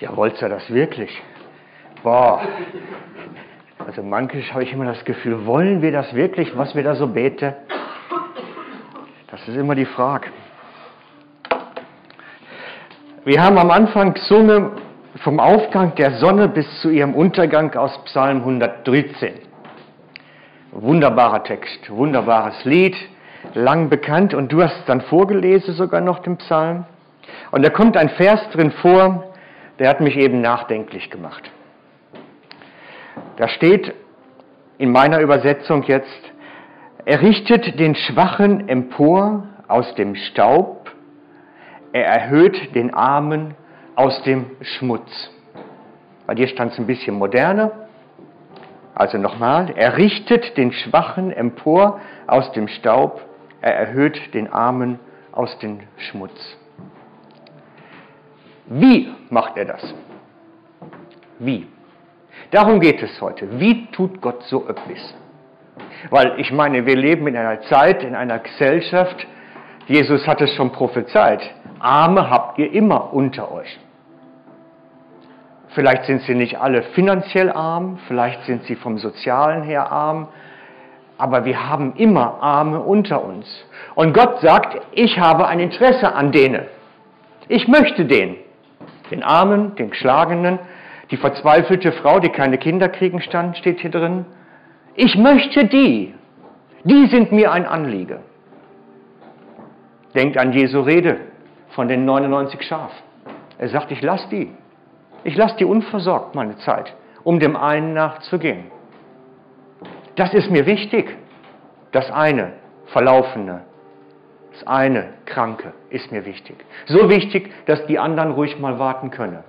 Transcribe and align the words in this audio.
Ja, 0.00 0.14
wollt 0.14 0.40
ihr 0.42 0.48
das 0.50 0.68
wirklich? 0.70 1.22
Boah. 2.02 2.42
Also 3.86 4.02
manchmal 4.02 4.42
habe 4.52 4.62
ich 4.62 4.72
immer 4.72 4.84
das 4.84 5.04
Gefühl, 5.04 5.46
wollen 5.46 5.80
wir 5.80 5.90
das 5.90 6.14
wirklich, 6.14 6.56
was 6.56 6.74
wir 6.74 6.82
da 6.82 6.94
so 6.96 7.06
beten? 7.06 7.54
Das 9.30 9.48
ist 9.48 9.56
immer 9.56 9.74
die 9.74 9.86
Frage. 9.86 10.28
Wir 13.24 13.42
haben 13.42 13.56
am 13.56 13.70
Anfang 13.70 14.12
gesungen 14.12 14.72
vom 15.22 15.40
Aufgang 15.40 15.94
der 15.94 16.18
Sonne 16.18 16.48
bis 16.48 16.66
zu 16.80 16.90
ihrem 16.90 17.14
Untergang 17.14 17.74
aus 17.74 17.98
Psalm 18.04 18.38
113. 18.38 19.32
Wunderbarer 20.72 21.42
Text, 21.42 21.88
wunderbares 21.88 22.64
Lied, 22.64 22.94
lang 23.54 23.88
bekannt 23.88 24.34
und 24.34 24.52
du 24.52 24.62
hast 24.62 24.86
dann 24.86 25.00
vorgelesen 25.00 25.74
sogar 25.74 26.02
noch 26.02 26.18
den 26.18 26.36
Psalm. 26.36 26.84
Und 27.50 27.64
da 27.64 27.70
kommt 27.70 27.96
ein 27.96 28.10
Vers 28.10 28.40
drin 28.52 28.70
vor, 28.70 29.32
der 29.78 29.88
hat 29.88 30.00
mich 30.00 30.16
eben 30.16 30.40
nachdenklich 30.40 31.10
gemacht. 31.10 31.50
Da 33.36 33.48
steht 33.48 33.94
in 34.78 34.90
meiner 34.90 35.20
Übersetzung 35.20 35.82
jetzt, 35.84 36.32
er 37.04 37.22
richtet 37.22 37.78
den 37.78 37.94
Schwachen 37.94 38.68
empor 38.68 39.46
aus 39.68 39.94
dem 39.94 40.14
Staub, 40.14 40.90
er 41.92 42.04
erhöht 42.06 42.74
den 42.74 42.92
Armen 42.92 43.54
aus 43.94 44.22
dem 44.24 44.46
Schmutz. 44.60 45.30
Bei 46.26 46.34
dir 46.34 46.48
stand 46.48 46.72
es 46.72 46.78
ein 46.78 46.86
bisschen 46.86 47.16
moderner. 47.16 47.70
Also 48.94 49.18
nochmal, 49.18 49.72
er 49.76 49.96
richtet 49.96 50.56
den 50.56 50.72
Schwachen 50.72 51.30
empor 51.30 52.00
aus 52.26 52.50
dem 52.52 52.66
Staub, 52.66 53.22
er 53.60 53.74
erhöht 53.74 54.34
den 54.34 54.52
Armen 54.52 54.98
aus 55.32 55.58
dem 55.58 55.80
Schmutz. 55.98 56.56
Wie 58.66 59.12
macht 59.30 59.56
er 59.56 59.64
das? 59.64 59.94
Wie? 61.38 61.66
Darum 62.50 62.80
geht 62.80 63.02
es 63.02 63.20
heute. 63.20 63.60
Wie 63.60 63.86
tut 63.86 64.20
Gott 64.20 64.42
so 64.44 64.66
etwas? 64.68 65.14
Weil 66.10 66.38
ich 66.38 66.52
meine, 66.52 66.86
wir 66.86 66.96
leben 66.96 67.26
in 67.26 67.36
einer 67.36 67.60
Zeit, 67.62 68.02
in 68.02 68.14
einer 68.14 68.38
Gesellschaft, 68.38 69.26
Jesus 69.86 70.26
hat 70.26 70.40
es 70.40 70.52
schon 70.54 70.72
prophezeit, 70.72 71.42
Arme 71.78 72.28
habt 72.28 72.58
ihr 72.58 72.72
immer 72.72 73.12
unter 73.12 73.52
euch. 73.52 73.78
Vielleicht 75.68 76.04
sind 76.04 76.22
sie 76.22 76.34
nicht 76.34 76.58
alle 76.58 76.82
finanziell 76.94 77.50
arm, 77.50 77.98
vielleicht 78.08 78.44
sind 78.44 78.64
sie 78.64 78.76
vom 78.76 78.98
sozialen 78.98 79.62
her 79.62 79.92
arm, 79.92 80.28
aber 81.18 81.44
wir 81.44 81.68
haben 81.68 81.94
immer 81.96 82.42
Arme 82.42 82.80
unter 82.80 83.22
uns. 83.22 83.46
Und 83.94 84.14
Gott 84.14 84.40
sagt, 84.40 84.80
ich 84.92 85.18
habe 85.18 85.46
ein 85.46 85.60
Interesse 85.60 86.14
an 86.14 86.32
denen. 86.32 86.66
Ich 87.48 87.68
möchte 87.68 88.06
den 88.06 88.36
den 89.10 89.22
Armen, 89.22 89.74
den 89.76 89.90
Geschlagenen, 89.90 90.58
die 91.10 91.16
verzweifelte 91.16 91.92
Frau, 91.92 92.18
die 92.20 92.30
keine 92.30 92.58
Kinder 92.58 92.88
kriegen 92.88 93.20
stand, 93.20 93.56
steht 93.56 93.80
hier 93.80 93.90
drin. 93.90 94.24
Ich 94.94 95.16
möchte 95.16 95.66
die. 95.66 96.14
Die 96.84 97.06
sind 97.06 97.32
mir 97.32 97.52
ein 97.52 97.66
Anliege. 97.66 98.20
Denkt 100.14 100.38
an 100.38 100.52
Jesu 100.52 100.80
Rede 100.80 101.18
von 101.70 101.88
den 101.88 102.04
99 102.04 102.62
Schaf. 102.62 102.92
Er 103.58 103.68
sagt, 103.68 103.90
ich 103.90 104.02
lasse 104.02 104.28
die. 104.30 104.50
Ich 105.24 105.36
lasse 105.36 105.56
die 105.56 105.64
unversorgt 105.64 106.34
meine 106.34 106.56
Zeit, 106.58 106.94
um 107.24 107.40
dem 107.40 107.56
einen 107.56 107.92
nachzugehen. 107.94 108.70
Das 110.14 110.32
ist 110.32 110.50
mir 110.50 110.66
wichtig. 110.66 111.16
Das 111.92 112.10
eine, 112.10 112.52
Verlaufene, 112.86 113.62
das 114.56 114.66
eine, 114.66 115.12
Kranke, 115.26 115.72
ist 115.90 116.10
mir 116.12 116.24
wichtig. 116.24 116.56
So 116.86 117.10
wichtig, 117.10 117.52
dass 117.66 117.84
die 117.86 117.98
anderen 117.98 118.32
ruhig 118.32 118.58
mal 118.58 118.78
warten 118.78 119.10
können. 119.10 119.44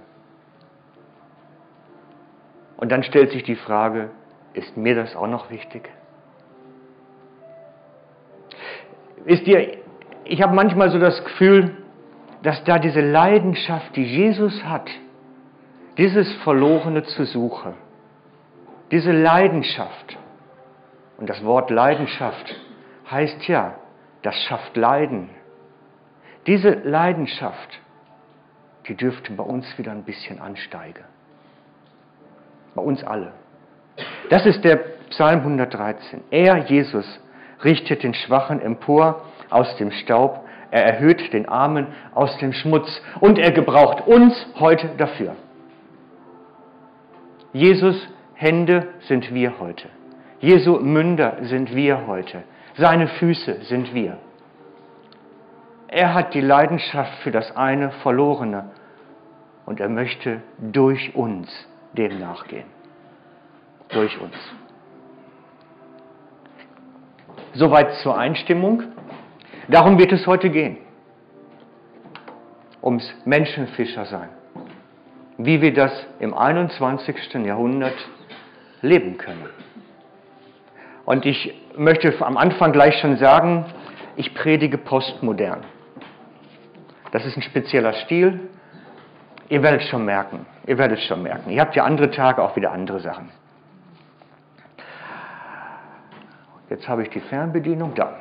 Und 2.77 2.91
dann 2.91 3.03
stellt 3.03 3.31
sich 3.31 3.43
die 3.43 3.55
Frage, 3.55 4.09
ist 4.53 4.75
mir 4.75 4.95
das 4.95 5.15
auch 5.15 5.27
noch 5.27 5.49
wichtig? 5.49 5.89
Wisst 9.23 9.47
ihr, 9.47 9.77
ich 10.25 10.41
habe 10.41 10.53
manchmal 10.53 10.89
so 10.91 10.99
das 10.99 11.23
Gefühl, 11.23 11.77
dass 12.43 12.63
da 12.65 12.77
diese 12.77 13.01
Leidenschaft, 13.01 13.95
die 13.95 14.03
Jesus 14.03 14.63
hat, 14.63 14.89
dieses 15.97 16.31
Verlorene 16.43 17.03
zu 17.03 17.25
suchen, 17.25 17.73
diese 18.91 19.11
Leidenschaft, 19.11 20.17
und 21.17 21.29
das 21.29 21.43
Wort 21.43 21.71
Leidenschaft 21.71 22.55
heißt 23.09 23.47
ja, 23.47 23.75
das 24.27 24.43
schafft 24.43 24.75
Leiden. 24.75 25.29
Diese 26.47 26.69
Leidenschaft, 26.69 27.79
die 28.85 28.93
dürfte 28.93 29.31
bei 29.31 29.43
uns 29.43 29.65
wieder 29.77 29.93
ein 29.93 30.03
bisschen 30.03 30.41
ansteigen. 30.41 31.05
Bei 32.75 32.81
uns 32.81 33.05
alle. 33.05 33.31
Das 34.29 34.45
ist 34.45 34.65
der 34.65 34.75
Psalm 35.11 35.39
113. 35.39 36.25
Er, 36.29 36.57
Jesus, 36.57 37.05
richtet 37.63 38.03
den 38.03 38.13
Schwachen 38.13 38.59
empor 38.59 39.21
aus 39.49 39.77
dem 39.77 39.91
Staub, 39.91 40.41
er 40.71 40.83
erhöht 40.83 41.31
den 41.31 41.47
Armen 41.47 41.87
aus 42.13 42.37
dem 42.39 42.51
Schmutz 42.51 43.01
und 43.21 43.39
er 43.39 43.51
gebraucht 43.51 44.07
uns 44.07 44.35
heute 44.59 44.89
dafür. 44.97 45.37
Jesus 47.53 47.95
Hände 48.33 48.89
sind 49.07 49.33
wir 49.33 49.57
heute. 49.59 49.87
Jesu 50.41 50.79
Münder 50.81 51.37
sind 51.43 51.73
wir 51.73 52.07
heute. 52.07 52.43
Seine 52.77 53.07
Füße 53.07 53.63
sind 53.63 53.93
wir. 53.93 54.17
Er 55.87 56.13
hat 56.13 56.33
die 56.35 56.41
Leidenschaft 56.41 57.13
für 57.23 57.31
das 57.31 57.55
eine 57.55 57.91
Verlorene 58.03 58.69
und 59.65 59.79
er 59.79 59.89
möchte 59.89 60.41
durch 60.59 61.15
uns 61.15 61.49
dem 61.93 62.19
nachgehen. 62.19 62.65
Durch 63.89 64.19
uns. 64.19 64.35
Soweit 67.53 67.95
zur 68.03 68.15
Einstimmung. 68.15 68.83
Darum 69.67 69.97
wird 69.97 70.11
es 70.11 70.27
heute 70.27 70.51
gehen. 70.51 70.77
Ums 72.83 73.11
Menschenfischer 73.25 74.05
sein. 74.05 74.29
Wie 75.37 75.61
wir 75.61 75.73
das 75.73 75.91
im 76.19 76.33
21. 76.35 77.33
Jahrhundert 77.45 77.97
leben 78.81 79.17
können. 79.17 79.49
Und 81.07 81.25
ich 81.25 81.53
möchte 81.77 82.13
am 82.19 82.35
Anfang 82.35 82.73
gleich 82.73 82.99
schon 82.99 83.15
sagen, 83.15 83.63
ich 84.17 84.33
predige 84.33 84.77
postmodern. 84.77 85.63
Das 87.13 87.23
ist 87.23 87.37
ein 87.37 87.43
spezieller 87.43 87.93
Stil. 87.93 88.49
Ihr 89.47 89.63
werdet 89.63 89.83
schon 89.83 90.03
merken. 90.03 90.45
Ihr 90.65 90.77
werdet 90.77 90.99
schon 90.99 91.23
merken. 91.23 91.49
Ihr 91.49 91.61
habt 91.61 91.77
ja 91.77 91.85
andere 91.85 92.11
Tage 92.11 92.43
auch 92.43 92.57
wieder 92.57 92.73
andere 92.73 92.99
Sachen. 92.99 93.29
Jetzt 96.69 96.89
habe 96.89 97.03
ich 97.03 97.09
die 97.09 97.21
Fernbedienung 97.21 97.95
da. 97.95 98.17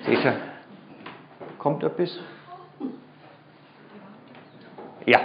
Seht 0.00 0.22
ihr? 0.22 0.36
Kommt 1.56 1.82
etwas? 1.82 2.20
Ja. 5.06 5.20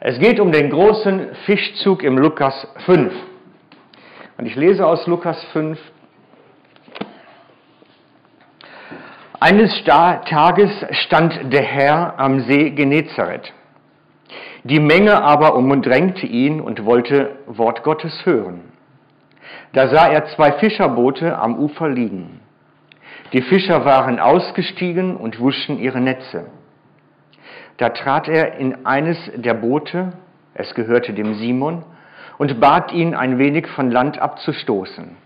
Es 0.00 0.18
geht 0.18 0.40
um 0.40 0.52
den 0.52 0.70
großen 0.70 1.34
Fischzug 1.44 2.02
im 2.02 2.16
Lukas 2.16 2.66
5. 2.86 3.12
Und 4.38 4.46
ich 4.46 4.54
lese 4.54 4.86
aus 4.86 5.04
Lukas 5.08 5.42
5. 5.52 5.76
Eines 9.40 9.82
Tages 9.84 10.70
stand 10.92 11.52
der 11.52 11.64
Herr 11.64 12.20
am 12.20 12.42
See 12.42 12.70
Genezareth. 12.70 13.52
Die 14.62 14.78
Menge 14.78 15.24
aber 15.24 15.56
umdrängte 15.56 16.24
ihn 16.24 16.60
und 16.60 16.84
wollte 16.84 17.36
Wort 17.46 17.82
Gottes 17.82 18.24
hören. 18.24 18.60
Da 19.72 19.88
sah 19.88 20.06
er 20.06 20.26
zwei 20.26 20.52
Fischerboote 20.52 21.36
am 21.36 21.58
Ufer 21.58 21.88
liegen. 21.88 22.40
Die 23.32 23.42
Fischer 23.42 23.84
waren 23.84 24.20
ausgestiegen 24.20 25.16
und 25.16 25.40
wuschen 25.40 25.80
ihre 25.80 26.00
Netze. 26.00 26.46
Da 27.76 27.88
trat 27.88 28.28
er 28.28 28.56
in 28.58 28.86
eines 28.86 29.18
der 29.34 29.54
Boote, 29.54 30.12
es 30.54 30.72
gehörte 30.76 31.12
dem 31.12 31.34
Simon, 31.34 31.82
und 32.38 32.60
bat 32.60 32.92
ihn, 32.92 33.14
ein 33.14 33.38
wenig 33.38 33.66
von 33.66 33.90
Land 33.90 34.18
abzustoßen. 34.18 35.16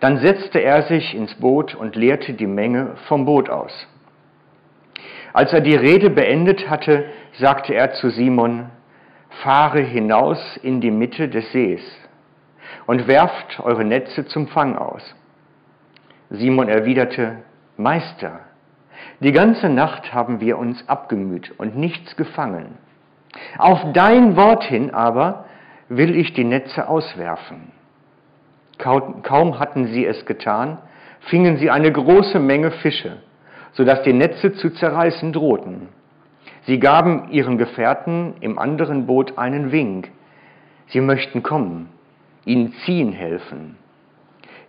Dann 0.00 0.18
setzte 0.18 0.60
er 0.60 0.82
sich 0.82 1.14
ins 1.14 1.34
Boot 1.34 1.74
und 1.74 1.96
leerte 1.96 2.32
die 2.32 2.46
Menge 2.46 2.96
vom 3.06 3.24
Boot 3.24 3.50
aus. 3.50 3.86
Als 5.32 5.52
er 5.52 5.60
die 5.60 5.76
Rede 5.76 6.10
beendet 6.10 6.68
hatte, 6.70 7.04
sagte 7.38 7.74
er 7.74 7.92
zu 7.92 8.08
Simon, 8.08 8.70
fahre 9.42 9.80
hinaus 9.80 10.56
in 10.62 10.80
die 10.80 10.90
Mitte 10.90 11.28
des 11.28 11.52
Sees 11.52 11.82
und 12.86 13.06
werft 13.06 13.60
eure 13.60 13.84
Netze 13.84 14.26
zum 14.26 14.48
Fang 14.48 14.76
aus. 14.76 15.14
Simon 16.30 16.68
erwiderte, 16.68 17.38
Meister, 17.76 18.40
die 19.20 19.32
ganze 19.32 19.68
Nacht 19.68 20.14
haben 20.14 20.40
wir 20.40 20.58
uns 20.58 20.88
abgemüht 20.88 21.52
und 21.58 21.76
nichts 21.76 22.16
gefangen. 22.16 22.78
Auf 23.58 23.80
dein 23.92 24.36
Wort 24.36 24.64
hin 24.64 24.92
aber 24.92 25.44
will 25.88 26.16
ich 26.16 26.32
die 26.32 26.44
Netze 26.44 26.88
auswerfen. 26.88 27.72
Kaum 28.78 29.58
hatten 29.58 29.86
sie 29.86 30.04
es 30.04 30.26
getan, 30.26 30.78
fingen 31.20 31.56
sie 31.56 31.70
eine 31.70 31.90
große 31.90 32.38
Menge 32.38 32.70
Fische, 32.70 33.18
sodass 33.72 34.02
die 34.02 34.12
Netze 34.12 34.52
zu 34.54 34.70
zerreißen 34.70 35.32
drohten. 35.32 35.88
Sie 36.66 36.78
gaben 36.78 37.30
ihren 37.30 37.58
Gefährten 37.58 38.34
im 38.40 38.58
anderen 38.58 39.06
Boot 39.06 39.38
einen 39.38 39.72
Wink. 39.72 40.10
Sie 40.88 41.00
möchten 41.00 41.42
kommen, 41.42 41.88
ihnen 42.44 42.72
ziehen 42.84 43.12
helfen. 43.12 43.76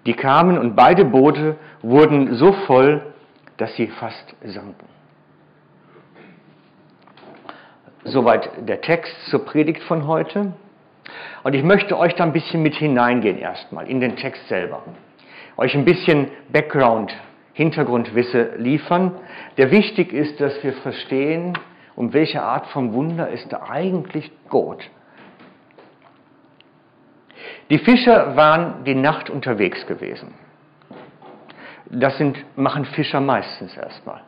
Die 0.05 0.13
kamen 0.13 0.57
und 0.57 0.75
beide 0.75 1.03
Boote 1.05 1.57
wurden 1.81 2.35
so 2.35 2.53
voll, 2.53 3.13
dass 3.57 3.75
sie 3.75 3.87
fast 3.87 4.35
sanken. 4.43 4.87
Soweit 8.05 8.49
der 8.69 8.79
Text 8.79 9.13
zur 9.29 9.43
Predigt 9.43 9.83
von 9.83 10.07
heute. 10.07 10.53
Und 11.43 11.53
ich 11.53 11.63
möchte 11.63 11.97
euch 11.97 12.15
da 12.15 12.23
ein 12.23 12.33
bisschen 12.33 12.61
mit 12.61 12.75
hineingehen 12.75 13.37
erstmal 13.37 13.87
in 13.87 13.99
den 13.99 14.15
Text 14.15 14.47
selber. 14.47 14.83
Euch 15.57 15.75
ein 15.75 15.85
bisschen 15.85 16.27
Background, 16.49 17.15
Hintergrundwisse 17.53 18.55
liefern, 18.57 19.13
der 19.57 19.71
wichtig 19.71 20.13
ist, 20.13 20.39
dass 20.39 20.63
wir 20.63 20.73
verstehen, 20.73 21.57
um 21.95 22.13
welche 22.13 22.43
Art 22.43 22.67
von 22.67 22.93
Wunder 22.93 23.31
es 23.31 23.47
da 23.49 23.63
eigentlich 23.69 24.31
geht. 24.51 24.89
Die 27.69 27.79
Fischer 27.79 28.35
waren 28.35 28.83
die 28.85 28.95
Nacht 28.95 29.29
unterwegs 29.29 29.85
gewesen. 29.87 30.33
Das 31.89 32.17
sind, 32.17 32.37
machen 32.57 32.85
Fischer 32.85 33.19
meistens 33.19 33.75
erstmal. 33.75 34.21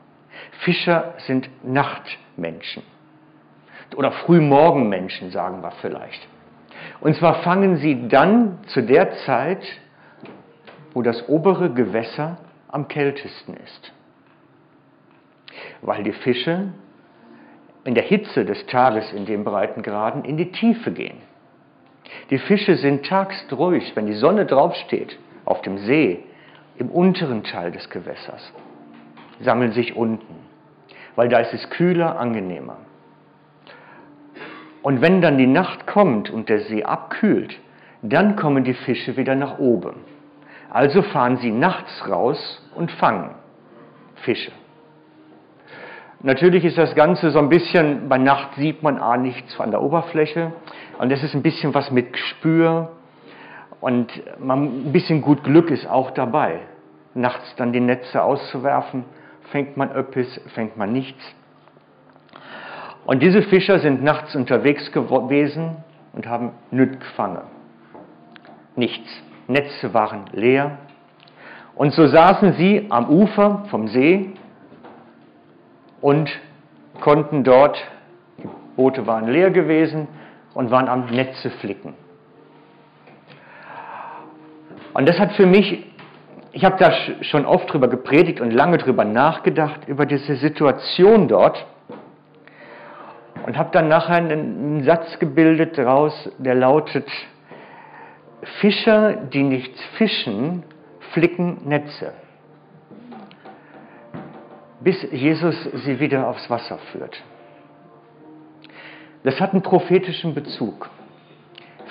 Fischer 0.64 1.14
sind 1.20 1.50
Nachtmenschen. 1.64 2.84
Oder 3.96 4.12
Frühmorgenmenschen, 4.12 5.32
sagen 5.32 5.62
wir 5.62 5.72
vielleicht. 5.82 6.28
Und 7.02 7.16
zwar 7.16 7.36
fangen 7.44 7.78
sie 7.78 8.08
dann 8.08 8.60
zu 8.68 8.82
der 8.82 9.12
Zeit, 9.26 9.64
wo 10.94 11.02
das 11.02 11.30
obere 11.30 11.72
Gewässer 11.72 12.38
am 12.68 12.88
kältesten 12.88 13.56
ist. 13.56 13.94
Weil 15.82 16.04
die 16.04 16.12
Fische 16.12 16.74
in 17.86 17.96
der 17.96 18.04
Hitze 18.04 18.44
des 18.44 18.66
Tages 18.66 19.12
in 19.14 19.26
den 19.26 19.44
Breitengraden 19.44 20.26
in 20.26 20.38
die 20.38 20.52
Tiefe 20.52 20.92
gehen. 20.92 21.18
Die 22.30 22.40
Fische 22.40 22.76
sind 22.76 23.06
tags 23.06 23.46
ruhig, 23.52 23.96
wenn 23.96 24.06
die 24.06 24.14
Sonne 24.14 24.46
draufsteht, 24.46 25.18
auf 25.46 25.62
dem 25.62 25.78
See, 25.80 26.24
im 26.78 26.90
unteren 26.90 27.44
Teil 27.44 27.72
des 27.72 27.90
Gewässers, 27.90 28.54
sammeln 29.42 29.72
sich 29.72 29.96
unten, 29.96 30.36
weil 31.16 31.30
da 31.30 31.40
ist 31.40 31.54
es 31.54 31.70
kühler, 31.70 32.20
angenehmer. 32.20 32.78
Und 34.82 35.02
wenn 35.02 35.22
dann 35.22 35.38
die 35.38 35.48
Nacht 35.48 35.88
kommt 35.88 36.30
und 36.30 36.50
der 36.50 36.62
See 36.62 36.84
abkühlt, 36.84 37.60
dann 38.02 38.36
kommen 38.36 38.64
die 38.64 38.74
Fische 38.74 39.18
wieder 39.18 39.36
nach 39.36 39.60
oben. 39.60 39.96
Also 40.70 41.02
fahren 41.02 41.38
sie 41.38 41.52
nachts 41.52 42.08
raus 42.08 42.62
und 42.76 42.92
fangen 42.92 43.32
Fische. 44.16 44.52
Natürlich 46.22 46.66
ist 46.66 46.78
das 46.78 46.96
Ganze 46.96 47.32
so 47.32 47.40
ein 47.40 47.50
bisschen, 47.50 48.10
bei 48.10 48.18
Nacht 48.18 48.56
sieht 48.56 48.84
man 48.84 49.00
A 49.00 49.16
nichts 49.16 49.54
von 49.56 49.72
der 49.72 49.82
Oberfläche 49.82 50.52
und 51.00 51.12
das 51.12 51.24
ist 51.24 51.34
ein 51.34 51.42
bisschen 51.42 51.74
was 51.74 51.92
mit 51.92 52.12
Gespür 52.12 52.92
und 53.80 54.12
man, 54.40 54.88
ein 54.88 54.92
bisschen 54.92 55.22
gut 55.22 55.44
Glück 55.46 55.72
ist 55.72 55.88
auch 55.88 56.12
dabei. 56.12 56.60
Nachts 57.14 57.56
dann 57.56 57.72
die 57.72 57.80
Netze 57.80 58.22
auszuwerfen, 58.22 59.06
fängt 59.52 59.78
man 59.78 59.92
öppis, 59.92 60.42
fängt 60.54 60.76
man 60.76 60.92
nichts. 60.92 61.24
Und 63.10 63.24
diese 63.24 63.42
Fischer 63.42 63.80
sind 63.80 64.04
nachts 64.04 64.36
unterwegs 64.36 64.92
gewesen 64.92 65.78
und 66.14 66.28
haben 66.28 66.52
nüt 66.70 67.00
gefangen. 67.00 67.42
Nichts. 68.76 69.10
Netze 69.48 69.96
waren 69.96 70.26
leer. 70.32 70.78
Und 71.74 71.92
so 71.94 72.06
saßen 72.06 72.54
sie 72.54 72.86
am 72.92 73.10
Ufer 73.10 73.66
vom 73.72 73.88
See 73.88 74.30
und 76.02 76.30
konnten 77.02 77.44
dort, 77.44 77.84
die 78.38 78.48
Boote 78.76 79.08
waren 79.08 79.28
leer 79.28 79.50
gewesen 79.50 80.08
und 80.54 80.70
waren 80.70 80.88
am 80.88 81.08
Netze 81.08 81.50
flicken. 81.50 81.96
Und 84.94 85.10
das 85.10 85.18
hat 85.18 85.32
für 85.32 85.48
mich, 85.48 85.84
ich 86.52 86.64
habe 86.64 86.78
da 86.78 86.92
schon 87.24 87.48
oft 87.48 87.74
drüber 87.74 87.88
gepredigt 87.88 88.40
und 88.40 88.52
lange 88.52 88.78
drüber 88.78 89.04
nachgedacht, 89.04 89.88
über 89.88 90.06
diese 90.06 90.36
Situation 90.36 91.28
dort 91.28 91.66
und 93.46 93.58
habe 93.58 93.70
dann 93.72 93.88
nachher 93.88 94.16
einen 94.16 94.84
Satz 94.84 95.20
gebildet 95.20 95.78
daraus, 95.78 96.30
der 96.38 96.56
lautet, 96.56 97.10
Fischer, 98.62 99.14
die 99.14 99.44
nichts 99.44 99.80
fischen, 99.98 100.64
flicken 101.12 101.68
Netze 101.68 102.14
bis 104.80 105.02
Jesus 105.12 105.56
sie 105.86 106.00
wieder 106.00 106.28
aufs 106.28 106.50
Wasser 106.50 106.78
führt. 106.92 107.22
Das 109.24 109.40
hat 109.40 109.52
einen 109.52 109.62
prophetischen 109.62 110.34
Bezug. 110.34 110.90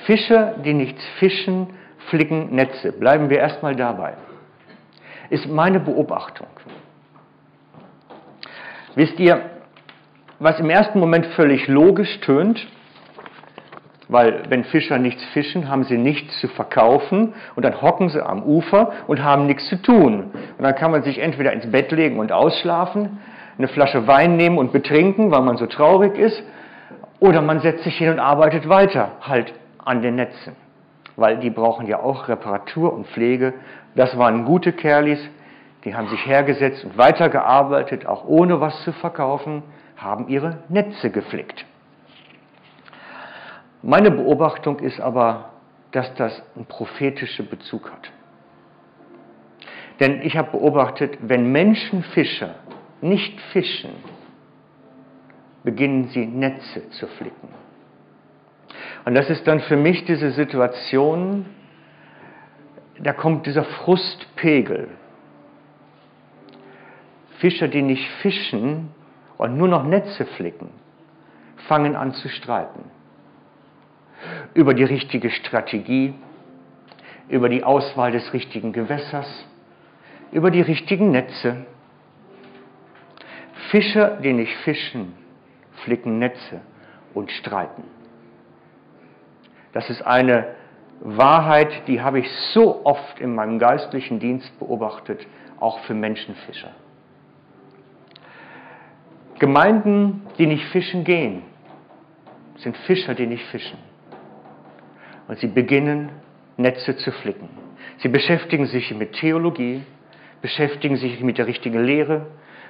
Fischer, 0.06 0.54
die 0.64 0.72
nichts 0.72 1.04
fischen, 1.18 1.74
flicken 2.08 2.54
Netze. 2.54 2.92
Bleiben 2.92 3.28
wir 3.28 3.38
erstmal 3.38 3.76
dabei. 3.76 4.14
Ist 5.28 5.46
meine 5.46 5.80
Beobachtung. 5.80 6.46
Wisst 8.94 9.20
ihr, 9.20 9.57
was 10.38 10.58
im 10.60 10.70
ersten 10.70 11.00
Moment 11.00 11.26
völlig 11.26 11.66
logisch 11.68 12.20
tönt, 12.20 12.66
weil 14.08 14.44
wenn 14.48 14.64
Fischer 14.64 14.98
nichts 14.98 15.22
fischen, 15.32 15.68
haben 15.68 15.84
sie 15.84 15.98
nichts 15.98 16.40
zu 16.40 16.48
verkaufen 16.48 17.34
und 17.56 17.64
dann 17.64 17.82
hocken 17.82 18.08
sie 18.08 18.24
am 18.24 18.42
Ufer 18.42 18.92
und 19.06 19.22
haben 19.22 19.46
nichts 19.46 19.68
zu 19.68 19.76
tun. 19.76 20.30
Und 20.56 20.64
dann 20.64 20.74
kann 20.74 20.90
man 20.90 21.02
sich 21.02 21.18
entweder 21.18 21.52
ins 21.52 21.70
Bett 21.70 21.92
legen 21.92 22.18
und 22.18 22.32
ausschlafen, 22.32 23.18
eine 23.58 23.68
Flasche 23.68 24.06
Wein 24.06 24.36
nehmen 24.36 24.56
und 24.56 24.72
betrinken, 24.72 25.30
weil 25.30 25.42
man 25.42 25.56
so 25.56 25.66
traurig 25.66 26.16
ist, 26.16 26.42
oder 27.20 27.42
man 27.42 27.58
setzt 27.58 27.82
sich 27.82 27.98
hin 27.98 28.10
und 28.10 28.20
arbeitet 28.20 28.68
weiter, 28.68 29.12
halt 29.20 29.52
an 29.84 30.00
den 30.02 30.14
Netzen. 30.14 30.54
Weil 31.16 31.38
die 31.38 31.50
brauchen 31.50 31.86
ja 31.86 31.98
auch 31.98 32.28
Reparatur 32.28 32.92
und 32.92 33.08
Pflege. 33.08 33.54
Das 33.96 34.16
waren 34.16 34.44
gute 34.44 34.72
Kerlis, 34.72 35.18
die 35.84 35.96
haben 35.96 36.06
sich 36.08 36.24
hergesetzt 36.24 36.84
und 36.84 36.96
weitergearbeitet, 36.96 38.06
auch 38.06 38.24
ohne 38.24 38.60
was 38.60 38.84
zu 38.84 38.92
verkaufen, 38.92 39.64
haben 39.98 40.28
ihre 40.28 40.62
Netze 40.68 41.10
geflickt. 41.10 41.66
Meine 43.82 44.10
Beobachtung 44.10 44.78
ist 44.78 45.00
aber, 45.00 45.50
dass 45.92 46.12
das 46.14 46.42
einen 46.54 46.66
prophetischen 46.66 47.48
Bezug 47.48 47.90
hat. 47.90 48.10
Denn 50.00 50.22
ich 50.22 50.36
habe 50.36 50.52
beobachtet, 50.52 51.18
wenn 51.22 51.50
Menschen 51.50 52.02
Fischer 52.02 52.54
nicht 53.00 53.40
fischen, 53.52 53.90
beginnen 55.64 56.08
sie 56.08 56.26
Netze 56.26 56.88
zu 56.90 57.06
flicken. 57.06 57.48
Und 59.04 59.14
das 59.14 59.28
ist 59.30 59.46
dann 59.46 59.60
für 59.60 59.76
mich 59.76 60.04
diese 60.04 60.30
Situation, 60.30 61.46
da 63.00 63.12
kommt 63.12 63.46
dieser 63.46 63.64
Frustpegel. 63.64 64.88
Fischer, 67.38 67.68
die 67.68 67.82
nicht 67.82 68.08
fischen 68.22 68.90
und 69.38 69.56
nur 69.56 69.68
noch 69.68 69.84
Netze 69.84 70.26
flicken, 70.26 70.68
fangen 71.68 71.96
an 71.96 72.12
zu 72.12 72.28
streiten 72.28 72.90
über 74.54 74.74
die 74.74 74.84
richtige 74.84 75.30
Strategie, 75.30 76.14
über 77.28 77.48
die 77.48 77.62
Auswahl 77.62 78.10
des 78.10 78.32
richtigen 78.32 78.72
Gewässers, 78.72 79.46
über 80.32 80.50
die 80.50 80.60
richtigen 80.60 81.10
Netze. 81.10 81.66
Fischer, 83.70 84.16
die 84.16 84.32
nicht 84.32 84.54
fischen, 84.64 85.14
flicken 85.84 86.18
Netze 86.18 86.60
und 87.14 87.30
streiten. 87.30 87.84
Das 89.72 89.88
ist 89.90 90.02
eine 90.02 90.56
Wahrheit, 91.00 91.86
die 91.86 92.00
habe 92.00 92.18
ich 92.18 92.30
so 92.52 92.84
oft 92.84 93.20
in 93.20 93.34
meinem 93.34 93.58
geistlichen 93.58 94.18
Dienst 94.18 94.58
beobachtet, 94.58 95.24
auch 95.60 95.78
für 95.80 95.94
Menschenfischer. 95.94 96.72
Gemeinden, 99.38 100.22
die 100.38 100.46
nicht 100.46 100.64
fischen 100.66 101.04
gehen, 101.04 101.42
sind 102.56 102.76
Fischer, 102.78 103.14
die 103.14 103.26
nicht 103.26 103.44
fischen. 103.46 103.78
Und 105.28 105.38
sie 105.38 105.46
beginnen, 105.46 106.10
Netze 106.56 106.96
zu 106.96 107.12
flicken. 107.12 107.48
Sie 107.98 108.08
beschäftigen 108.08 108.66
sich 108.66 108.92
mit 108.94 109.12
Theologie, 109.12 109.82
beschäftigen 110.40 110.96
sich 110.96 111.20
mit 111.20 111.38
der 111.38 111.46
richtigen 111.46 111.84
Lehre, 111.84 112.26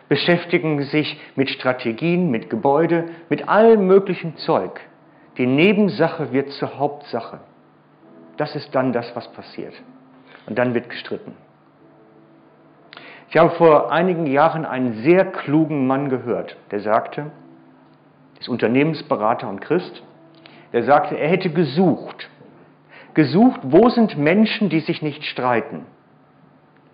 beschäftigen 0.08 0.82
sich 0.84 1.20
mit 1.36 1.50
Strategien, 1.50 2.30
mit 2.30 2.50
Gebäude, 2.50 3.04
mit 3.28 3.48
allem 3.48 3.86
möglichen 3.86 4.36
Zeug. 4.36 4.80
Die 5.36 5.46
Nebensache 5.46 6.32
wird 6.32 6.50
zur 6.52 6.78
Hauptsache. 6.78 7.40
Das 8.36 8.56
ist 8.56 8.74
dann 8.74 8.92
das, 8.92 9.14
was 9.14 9.30
passiert. 9.32 9.74
Und 10.46 10.58
dann 10.58 10.74
wird 10.74 10.88
gestritten. 10.88 11.32
Ich 13.30 13.36
habe 13.36 13.50
vor 13.50 13.92
einigen 13.92 14.26
Jahren 14.26 14.64
einen 14.64 15.02
sehr 15.02 15.26
klugen 15.26 15.86
Mann 15.86 16.08
gehört, 16.08 16.56
der 16.70 16.80
sagte, 16.80 17.30
ist 18.40 18.48
Unternehmensberater 18.48 19.48
und 19.48 19.60
Christ, 19.60 20.02
der 20.72 20.84
sagte, 20.84 21.18
er 21.18 21.28
hätte 21.28 21.50
gesucht, 21.50 22.30
gesucht, 23.14 23.60
wo 23.64 23.90
sind 23.90 24.16
Menschen, 24.16 24.70
die 24.70 24.80
sich 24.80 25.02
nicht 25.02 25.24
streiten 25.24 25.84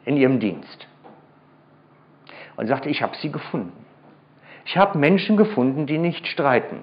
in 0.05 0.17
ihrem 0.17 0.41
Dienst. 0.41 0.89
Und 2.57 2.67
sagte, 2.67 2.89
ich 2.89 3.03
habe 3.03 3.17
sie 3.17 3.31
gefunden. 3.31 3.85
Ich 4.65 4.77
habe 4.77 4.99
Menschen 4.99 5.37
gefunden, 5.37 5.87
die 5.87 5.99
nicht 5.99 6.27
streiten. 6.27 6.83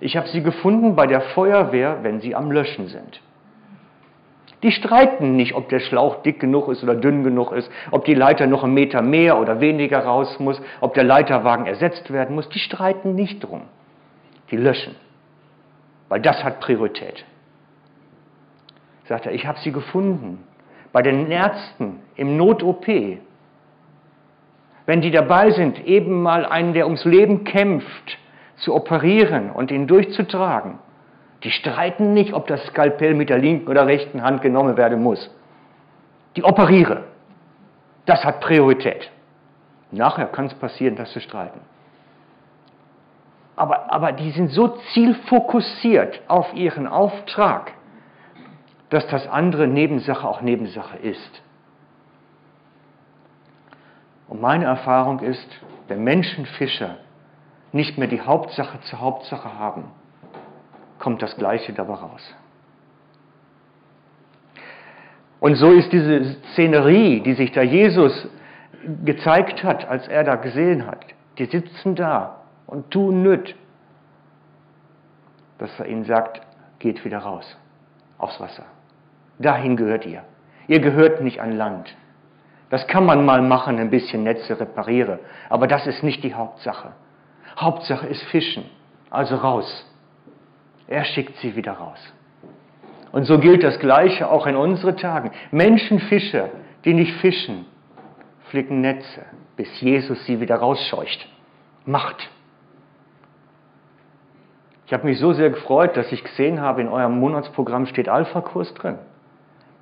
Ich 0.00 0.16
habe 0.16 0.28
sie 0.28 0.42
gefunden 0.42 0.96
bei 0.96 1.06
der 1.06 1.20
Feuerwehr, 1.20 2.02
wenn 2.02 2.20
sie 2.20 2.34
am 2.34 2.50
Löschen 2.50 2.88
sind. 2.88 3.20
Die 4.62 4.70
streiten 4.70 5.34
nicht, 5.34 5.54
ob 5.54 5.68
der 5.68 5.80
Schlauch 5.80 6.22
dick 6.22 6.38
genug 6.38 6.68
ist 6.68 6.84
oder 6.84 6.94
dünn 6.94 7.24
genug 7.24 7.52
ist, 7.52 7.70
ob 7.90 8.04
die 8.04 8.14
Leiter 8.14 8.46
noch 8.46 8.62
einen 8.62 8.74
Meter 8.74 9.02
mehr 9.02 9.40
oder 9.40 9.60
weniger 9.60 10.04
raus 10.04 10.38
muss, 10.38 10.60
ob 10.80 10.94
der 10.94 11.04
Leiterwagen 11.04 11.66
ersetzt 11.66 12.12
werden 12.12 12.36
muss. 12.36 12.48
Die 12.48 12.60
streiten 12.60 13.14
nicht 13.14 13.40
drum. 13.40 13.62
Die 14.50 14.56
löschen, 14.56 14.94
weil 16.08 16.20
das 16.20 16.44
hat 16.44 16.60
Priorität. 16.60 17.24
Sagt 19.04 19.26
er, 19.26 19.32
ich 19.32 19.46
habe 19.46 19.58
sie 19.58 19.72
gefunden 19.72 20.44
bei 20.92 21.02
den 21.02 21.30
Ärzten 21.30 22.00
im 22.14 22.36
Not-OP. 22.36 22.86
Wenn 24.86 25.00
die 25.00 25.10
dabei 25.10 25.50
sind, 25.50 25.84
eben 25.86 26.22
mal 26.22 26.44
einen, 26.44 26.72
der 26.72 26.86
ums 26.86 27.04
Leben 27.04 27.44
kämpft, 27.44 28.18
zu 28.56 28.74
operieren 28.74 29.50
und 29.50 29.70
ihn 29.70 29.86
durchzutragen, 29.86 30.78
die 31.44 31.50
streiten 31.50 32.12
nicht, 32.12 32.32
ob 32.34 32.46
das 32.46 32.64
Skalpell 32.66 33.14
mit 33.14 33.28
der 33.28 33.38
linken 33.38 33.68
oder 33.68 33.86
rechten 33.86 34.22
Hand 34.22 34.42
genommen 34.42 34.76
werden 34.76 35.02
muss. 35.02 35.30
Die 36.36 36.44
operiere. 36.44 37.04
Das 38.06 38.24
hat 38.24 38.40
Priorität. 38.40 39.10
Nachher 39.90 40.26
kann 40.26 40.46
es 40.46 40.54
passieren, 40.54 40.96
dass 40.96 41.12
sie 41.12 41.20
streiten. 41.20 41.60
Aber, 43.56 43.92
aber 43.92 44.12
die 44.12 44.30
sind 44.30 44.48
so 44.48 44.68
zielfokussiert 44.92 46.20
auf 46.26 46.54
ihren 46.54 46.86
Auftrag, 46.86 47.72
dass 48.88 49.06
das 49.08 49.28
andere 49.28 49.66
Nebensache 49.66 50.26
auch 50.26 50.40
Nebensache 50.40 50.96
ist. 50.98 51.42
Und 54.28 54.40
meine 54.40 54.64
Erfahrung 54.64 55.20
ist, 55.20 55.46
wenn 55.88 56.02
Menschenfischer 56.04 56.96
nicht 57.72 57.98
mehr 57.98 58.08
die 58.08 58.20
Hauptsache 58.20 58.80
zur 58.80 59.00
Hauptsache 59.00 59.58
haben, 59.58 59.90
kommt 61.02 61.20
das 61.20 61.36
Gleiche 61.36 61.72
dabei 61.72 61.94
raus. 61.94 62.22
Und 65.40 65.56
so 65.56 65.72
ist 65.72 65.92
diese 65.92 66.36
Szenerie, 66.52 67.20
die 67.20 67.34
sich 67.34 67.50
da 67.50 67.62
Jesus 67.62 68.28
gezeigt 69.04 69.64
hat, 69.64 69.84
als 69.88 70.06
er 70.06 70.22
da 70.22 70.36
gesehen 70.36 70.86
hat, 70.86 71.04
die 71.38 71.46
sitzen 71.46 71.96
da 71.96 72.42
und 72.68 72.92
tun 72.92 73.24
nüt, 73.24 73.56
dass 75.58 75.76
er 75.80 75.86
ihnen 75.86 76.04
sagt, 76.04 76.40
geht 76.78 77.04
wieder 77.04 77.18
raus 77.18 77.56
aufs 78.18 78.38
Wasser. 78.38 78.64
Dahin 79.40 79.76
gehört 79.76 80.06
ihr. 80.06 80.22
Ihr 80.68 80.78
gehört 80.78 81.20
nicht 81.20 81.40
an 81.40 81.50
Land. 81.50 81.96
Das 82.70 82.86
kann 82.86 83.04
man 83.04 83.24
mal 83.24 83.42
machen, 83.42 83.80
ein 83.80 83.90
bisschen 83.90 84.22
Netze 84.22 84.60
reparieren, 84.60 85.18
aber 85.48 85.66
das 85.66 85.84
ist 85.88 86.04
nicht 86.04 86.22
die 86.22 86.34
Hauptsache. 86.34 86.92
Hauptsache 87.58 88.06
ist 88.06 88.22
Fischen, 88.22 88.66
also 89.10 89.34
raus. 89.34 89.88
Er 90.92 91.06
schickt 91.06 91.38
sie 91.38 91.56
wieder 91.56 91.72
raus. 91.72 92.12
Und 93.12 93.24
so 93.24 93.38
gilt 93.38 93.62
das 93.62 93.78
Gleiche 93.78 94.30
auch 94.30 94.46
in 94.46 94.56
unseren 94.56 94.98
Tagen. 94.98 95.30
Menschenfischer, 95.50 96.50
die 96.84 96.92
nicht 96.92 97.14
fischen, 97.14 97.64
flicken 98.50 98.82
Netze, 98.82 99.24
bis 99.56 99.80
Jesus 99.80 100.22
sie 100.26 100.38
wieder 100.42 100.56
rausscheucht. 100.56 101.26
Macht. 101.86 102.28
Ich 104.84 104.92
habe 104.92 105.06
mich 105.06 105.18
so 105.18 105.32
sehr 105.32 105.48
gefreut, 105.48 105.96
dass 105.96 106.12
ich 106.12 106.22
gesehen 106.22 106.60
habe, 106.60 106.82
in 106.82 106.88
eurem 106.88 107.18
Monatsprogramm 107.18 107.86
steht 107.86 108.10
Alpha-Kurs 108.10 108.74
drin. 108.74 108.98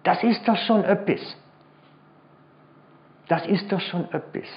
Das 0.05 0.23
ist 0.23 0.47
doch 0.47 0.59
schon 0.59 0.85
öppis. 0.85 1.37
Das 3.27 3.45
ist 3.47 3.73
doch 3.73 3.81
schon 3.81 4.09
öppis. 4.13 4.49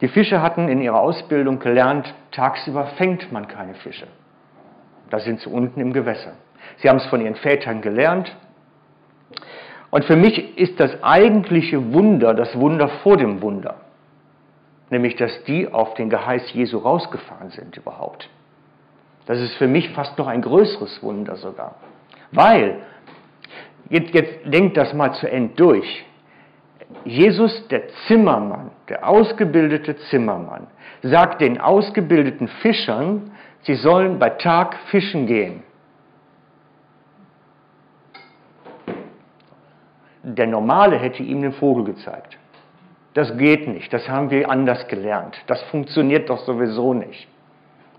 Die 0.00 0.08
Fischer 0.08 0.40
hatten 0.40 0.68
in 0.68 0.80
ihrer 0.80 1.00
Ausbildung 1.00 1.58
gelernt, 1.58 2.14
tagsüber 2.30 2.86
fängt 2.96 3.32
man 3.32 3.48
keine 3.48 3.74
Fische. 3.74 4.06
Da 5.10 5.18
sind 5.18 5.40
sie 5.40 5.50
unten 5.50 5.80
im 5.80 5.92
Gewässer. 5.92 6.32
Sie 6.78 6.88
haben 6.88 6.96
es 6.96 7.06
von 7.06 7.20
ihren 7.20 7.34
Vätern 7.34 7.82
gelernt. 7.82 8.34
Und 9.90 10.04
für 10.04 10.16
mich 10.16 10.56
ist 10.56 10.78
das 10.78 11.02
eigentliche 11.02 11.92
Wunder 11.92 12.32
das 12.32 12.56
Wunder 12.58 12.88
vor 13.02 13.16
dem 13.16 13.42
Wunder. 13.42 13.76
Nämlich, 14.88 15.16
dass 15.16 15.44
die 15.44 15.72
auf 15.72 15.94
den 15.94 16.10
Geheiß 16.10 16.52
Jesu 16.52 16.78
rausgefahren 16.78 17.50
sind 17.50 17.76
überhaupt. 17.76 18.28
Das 19.26 19.38
ist 19.40 19.54
für 19.54 19.68
mich 19.68 19.90
fast 19.90 20.16
noch 20.18 20.26
ein 20.26 20.42
größeres 20.42 21.02
Wunder 21.02 21.36
sogar. 21.36 21.76
Weil, 22.32 22.78
jetzt, 23.88 24.14
jetzt 24.14 24.40
denkt 24.44 24.76
das 24.76 24.94
mal 24.94 25.12
zu 25.14 25.30
Ende 25.30 25.54
durch. 25.54 26.04
Jesus, 27.04 27.66
der 27.68 27.88
Zimmermann, 28.06 28.70
der 28.88 29.08
ausgebildete 29.08 29.96
Zimmermann, 30.10 30.66
sagt 31.02 31.40
den 31.40 31.60
ausgebildeten 31.60 32.48
Fischern, 32.48 33.32
sie 33.62 33.74
sollen 33.74 34.18
bei 34.18 34.30
Tag 34.30 34.76
fischen 34.90 35.26
gehen. 35.26 35.62
Der 40.22 40.46
Normale 40.46 40.98
hätte 40.98 41.22
ihm 41.22 41.40
den 41.40 41.52
Vogel 41.52 41.84
gezeigt. 41.84 42.38
Das 43.14 43.36
geht 43.36 43.66
nicht, 43.66 43.92
das 43.92 44.08
haben 44.08 44.30
wir 44.30 44.48
anders 44.48 44.86
gelernt. 44.86 45.36
Das 45.46 45.62
funktioniert 45.64 46.28
doch 46.30 46.40
sowieso 46.40 46.94
nicht. 46.94 47.28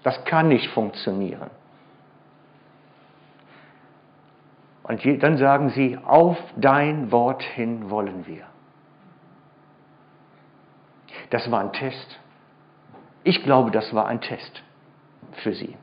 Das 0.04 0.24
kann 0.26 0.48
nicht 0.48 0.70
funktionieren. 0.70 1.50
Und 4.84 5.24
dann 5.24 5.38
sagen 5.38 5.70
sie, 5.70 5.98
auf 6.04 6.38
dein 6.56 7.12
Wort 7.12 7.44
hin 7.44 7.90
wollen 7.90 8.26
wir. 8.26 8.51
Das 11.32 11.50
war 11.50 11.62
ein 11.62 11.74
Test. 11.74 12.20
Ich 13.24 13.44
glaube, 13.44 13.72
das 13.72 13.94
war 13.94 14.08
ein 14.08 14.22
Test 14.22 14.62
für 15.44 15.54
sie. 15.54 15.76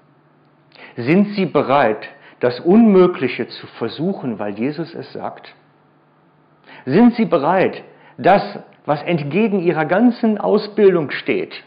Sind 0.96 1.34
sie 1.34 1.46
bereit, 1.46 2.08
das 2.40 2.60
Unmögliche 2.60 3.48
zu 3.48 3.66
versuchen, 3.66 4.38
weil 4.38 4.58
Jesus 4.58 4.94
es 4.94 5.12
sagt? 5.12 5.54
Sind 6.84 7.14
sie 7.14 7.24
bereit, 7.24 7.82
das, 8.18 8.60
was 8.84 9.02
entgegen 9.02 9.60
ihrer 9.60 9.86
ganzen 9.86 10.38
Ausbildung 10.38 11.10
steht, 11.10 11.64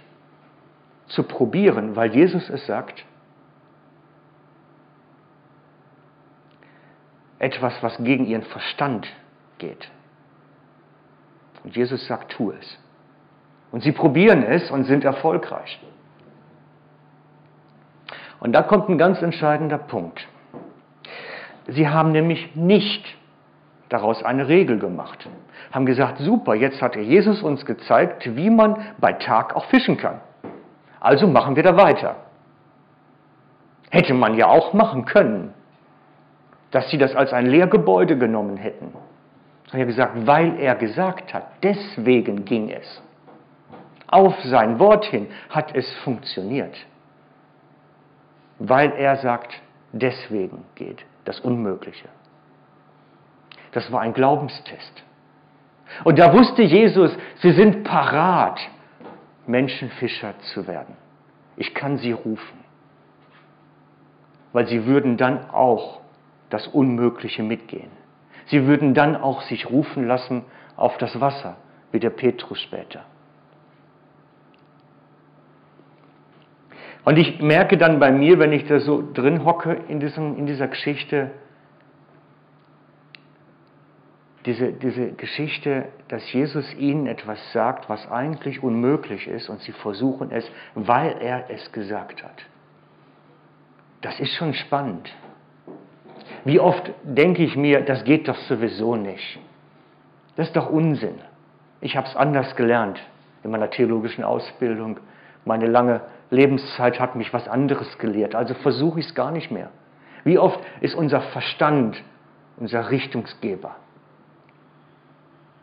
zu 1.07 1.23
probieren, 1.23 1.95
weil 1.95 2.13
Jesus 2.13 2.49
es 2.49 2.65
sagt? 2.67 3.03
Etwas, 7.39 7.73
was 7.81 7.97
gegen 7.97 8.25
ihren 8.25 8.43
Verstand 8.43 9.07
geht. 9.57 9.89
Und 11.63 11.75
Jesus 11.75 12.05
sagt, 12.05 12.33
tu 12.33 12.51
es. 12.51 12.79
Und 13.71 13.83
sie 13.83 13.91
probieren 13.91 14.43
es 14.43 14.69
und 14.69 14.83
sind 14.83 15.03
erfolgreich. 15.03 15.79
Und 18.39 18.53
da 18.53 18.63
kommt 18.63 18.89
ein 18.89 18.97
ganz 18.97 19.21
entscheidender 19.21 19.77
Punkt. 19.77 20.27
Sie 21.67 21.87
haben 21.87 22.11
nämlich 22.11 22.55
nicht 22.55 23.05
daraus 23.87 24.23
eine 24.23 24.47
Regel 24.47 24.79
gemacht. 24.79 25.29
Haben 25.71 25.85
gesagt, 25.85 26.17
super, 26.17 26.55
jetzt 26.55 26.81
hat 26.81 26.95
Jesus 26.95 27.41
uns 27.43 27.65
gezeigt, 27.65 28.35
wie 28.35 28.49
man 28.49 28.77
bei 28.99 29.13
Tag 29.13 29.55
auch 29.55 29.65
fischen 29.65 29.97
kann. 29.97 30.19
Also 30.99 31.27
machen 31.27 31.55
wir 31.55 31.63
da 31.63 31.77
weiter. 31.77 32.15
Hätte 33.89 34.13
man 34.13 34.35
ja 34.35 34.47
auch 34.47 34.73
machen 34.73 35.05
können, 35.05 35.53
dass 36.71 36.89
sie 36.89 36.97
das 36.97 37.15
als 37.15 37.33
ein 37.33 37.45
Lehrgebäude 37.45 38.17
genommen 38.17 38.57
hätten. 38.57 38.93
Haben 39.71 39.87
gesagt, 39.87 40.25
weil 40.25 40.59
er 40.59 40.75
gesagt 40.75 41.33
hat, 41.33 41.43
deswegen 41.63 42.43
ging 42.43 42.69
es 42.69 43.01
auf 44.11 44.35
sein 44.43 44.79
Wort 44.79 45.05
hin 45.05 45.27
hat 45.49 45.73
es 45.75 45.91
funktioniert. 46.03 46.75
Weil 48.59 48.91
er 48.91 49.17
sagt, 49.17 49.59
deswegen 49.91 50.65
geht 50.75 51.03
das 51.25 51.39
Unmögliche. 51.39 52.09
Das 53.71 53.91
war 53.91 54.01
ein 54.01 54.13
Glaubenstest. 54.13 55.03
Und 56.03 56.19
da 56.19 56.33
wusste 56.33 56.61
Jesus, 56.61 57.17
sie 57.37 57.51
sind 57.51 57.83
parat, 57.83 58.59
Menschenfischer 59.47 60.37
zu 60.53 60.67
werden. 60.67 60.95
Ich 61.57 61.73
kann 61.73 61.97
sie 61.97 62.11
rufen. 62.11 62.59
Weil 64.53 64.67
sie 64.67 64.85
würden 64.85 65.17
dann 65.17 65.49
auch 65.49 66.01
das 66.49 66.67
Unmögliche 66.67 67.43
mitgehen. 67.43 67.91
Sie 68.47 68.65
würden 68.67 68.93
dann 68.93 69.15
auch 69.15 69.41
sich 69.43 69.69
rufen 69.69 70.07
lassen 70.07 70.43
auf 70.75 70.97
das 70.97 71.19
Wasser, 71.19 71.57
wie 71.91 71.99
der 71.99 72.09
Petrus 72.09 72.59
später. 72.59 73.05
Und 77.03 77.17
ich 77.17 77.41
merke 77.41 77.77
dann 77.77 77.99
bei 77.99 78.11
mir, 78.11 78.37
wenn 78.39 78.51
ich 78.51 78.67
da 78.67 78.79
so 78.79 79.03
drin 79.13 79.43
hocke 79.43 79.77
in, 79.87 79.99
diesem, 79.99 80.37
in 80.37 80.45
dieser 80.45 80.67
Geschichte, 80.67 81.31
diese, 84.45 84.73
diese 84.73 85.11
Geschichte, 85.13 85.85
dass 86.07 86.31
Jesus 86.31 86.73
ihnen 86.75 87.07
etwas 87.07 87.39
sagt, 87.53 87.89
was 87.89 88.09
eigentlich 88.09 88.61
unmöglich 88.61 89.27
ist 89.27 89.49
und 89.49 89.61
sie 89.61 89.71
versuchen 89.71 90.31
es, 90.31 90.49
weil 90.75 91.17
er 91.21 91.49
es 91.49 91.71
gesagt 91.71 92.23
hat. 92.23 92.45
Das 94.01 94.19
ist 94.19 94.33
schon 94.35 94.53
spannend. 94.53 95.11
Wie 96.43 96.59
oft 96.59 96.91
denke 97.03 97.43
ich 97.43 97.55
mir, 97.55 97.81
das 97.81 98.03
geht 98.03 98.27
doch 98.27 98.37
sowieso 98.47 98.95
nicht. 98.95 99.39
Das 100.35 100.47
ist 100.47 100.55
doch 100.55 100.69
Unsinn. 100.69 101.19
Ich 101.81 101.95
habe 101.97 102.07
es 102.07 102.15
anders 102.15 102.55
gelernt 102.55 102.99
in 103.43 103.51
meiner 103.51 103.69
theologischen 103.69 104.23
Ausbildung. 104.23 104.99
Meine 105.45 105.67
lange 105.67 106.01
Lebenszeit 106.31 106.99
hat 106.99 107.15
mich 107.15 107.33
was 107.33 107.47
anderes 107.47 107.97
gelehrt, 107.99 108.33
also 108.35 108.53
versuche 108.55 108.99
ich 108.99 109.07
es 109.07 109.15
gar 109.15 109.31
nicht 109.31 109.51
mehr. 109.51 109.69
Wie 110.23 110.39
oft 110.39 110.59
ist 110.79 110.95
unser 110.95 111.21
Verstand 111.21 112.01
unser 112.57 112.89
Richtungsgeber? 112.89 113.75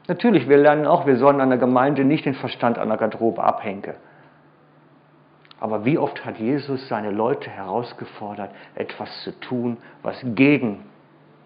Natürlich, 0.09 0.49
wir 0.49 0.57
lernen 0.57 0.87
auch, 0.87 1.07
wir 1.07 1.17
sollen 1.17 1.41
an 1.41 1.51
der 1.51 1.59
Gemeinde 1.59 2.05
nicht 2.05 2.25
den 2.25 2.35
Verstand 2.35 2.79
an 2.79 2.89
der 2.89 2.97
Garderobe 2.97 3.43
abhängen. 3.43 3.95
Aber 5.61 5.85
wie 5.85 5.99
oft 5.99 6.25
hat 6.25 6.39
Jesus 6.39 6.87
seine 6.89 7.11
Leute 7.11 7.51
herausgefordert, 7.51 8.51
etwas 8.75 9.23
zu 9.23 9.39
tun, 9.41 9.79
was 10.03 10.21
gegen 10.23 10.85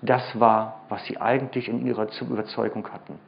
das 0.03 0.39
war, 0.39 0.81
was 0.89 1.05
sie 1.07 1.21
eigentlich 1.21 1.69
in 1.69 1.87
ihrer 1.87 2.09
Überzeugung 2.21 2.87
hatten. 2.93 3.19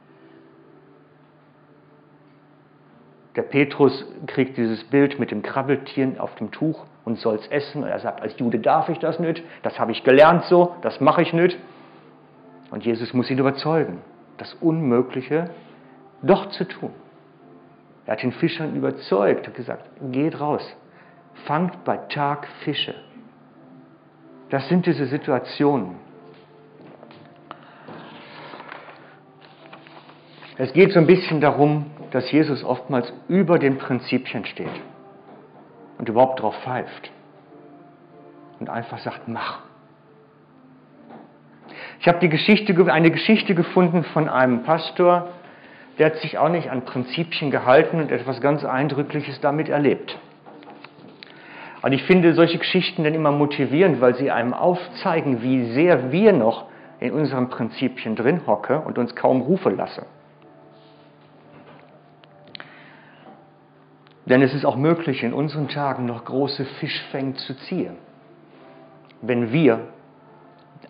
Der 3.35 3.41
Petrus 3.41 4.05
kriegt 4.27 4.57
dieses 4.57 4.83
Bild 4.85 5.19
mit 5.19 5.31
dem 5.31 5.41
Krabbeltier 5.41 6.13
auf 6.19 6.35
dem 6.35 6.51
Tuch 6.51 6.85
und 7.03 7.19
soll 7.19 7.35
es 7.35 7.47
essen. 7.47 7.83
Und 7.83 7.89
er 7.89 7.99
sagt, 7.99 8.21
als 8.21 8.37
Jude 8.39 8.59
darf 8.59 8.87
ich 8.89 8.99
das 8.99 9.19
nicht, 9.19 9.43
das 9.61 9.77
habe 9.79 9.91
ich 9.91 10.03
gelernt 10.03 10.45
so, 10.45 10.75
das 10.81 11.01
mache 11.01 11.21
ich 11.21 11.33
nicht. 11.33 11.57
Und 12.71 12.85
Jesus 12.85 13.13
muss 13.13 13.29
ihn 13.29 13.37
überzeugen, 13.37 13.99
das 14.37 14.53
Unmögliche 14.55 15.49
doch 16.21 16.49
zu 16.49 16.65
tun. 16.65 16.91
Er 18.05 18.13
hat 18.13 18.23
den 18.23 18.31
Fischern 18.31 18.75
überzeugt 18.75 19.47
und 19.47 19.55
gesagt, 19.55 19.89
geht 20.11 20.39
raus, 20.39 20.61
fangt 21.45 21.83
bei 21.83 21.97
Tag 21.97 22.47
Fische. 22.63 22.95
Das 24.49 24.67
sind 24.69 24.85
diese 24.85 25.07
Situationen. 25.07 25.95
Es 30.57 30.71
geht 30.71 30.93
so 30.93 30.99
ein 30.99 31.07
bisschen 31.07 31.41
darum, 31.41 31.87
dass 32.11 32.31
Jesus 32.31 32.63
oftmals 32.63 33.11
über 33.27 33.59
den 33.59 33.77
Prinzipien 33.77 34.45
steht 34.45 34.67
und 35.97 36.09
überhaupt 36.09 36.41
drauf 36.41 36.55
pfeift 36.63 37.11
und 38.59 38.69
einfach 38.69 38.99
sagt, 38.99 39.27
mach. 39.27 39.59
Ich 41.99 42.07
habe 42.07 42.27
Geschichte, 42.27 42.75
eine 42.91 43.11
Geschichte 43.11 43.55
gefunden 43.55 44.03
von 44.03 44.29
einem 44.29 44.63
Pastor, 44.63 45.29
der 45.97 46.07
hat 46.07 46.17
sich 46.17 46.37
auch 46.37 46.49
nicht 46.49 46.69
an 46.69 46.83
Prinzipien 46.83 47.51
gehalten 47.51 47.99
und 48.01 48.11
etwas 48.11 48.41
ganz 48.41 48.65
Eindrückliches 48.65 49.39
damit 49.41 49.69
erlebt. 49.69 50.17
Und 51.81 51.93
ich 51.93 52.03
finde 52.03 52.33
solche 52.33 52.57
Geschichten 52.57 53.03
dann 53.03 53.13
immer 53.13 53.31
motivierend, 53.31 54.01
weil 54.01 54.15
sie 54.15 54.31
einem 54.31 54.53
aufzeigen, 54.53 55.41
wie 55.41 55.71
sehr 55.73 56.11
wir 56.11 56.33
noch 56.33 56.65
in 56.99 57.11
unseren 57.11 57.49
Prinzipien 57.49 58.15
drin 58.15 58.41
hocke 58.47 58.79
und 58.79 58.97
uns 58.97 59.15
kaum 59.15 59.41
Rufe 59.41 59.69
lasse. 59.69 60.05
Denn 64.25 64.41
es 64.41 64.53
ist 64.53 64.65
auch 64.65 64.75
möglich, 64.75 65.23
in 65.23 65.33
unseren 65.33 65.67
Tagen 65.67 66.05
noch 66.05 66.25
große 66.25 66.65
Fischfänge 66.79 67.35
zu 67.35 67.55
ziehen, 67.67 67.95
wenn 69.21 69.51
wir 69.51 69.81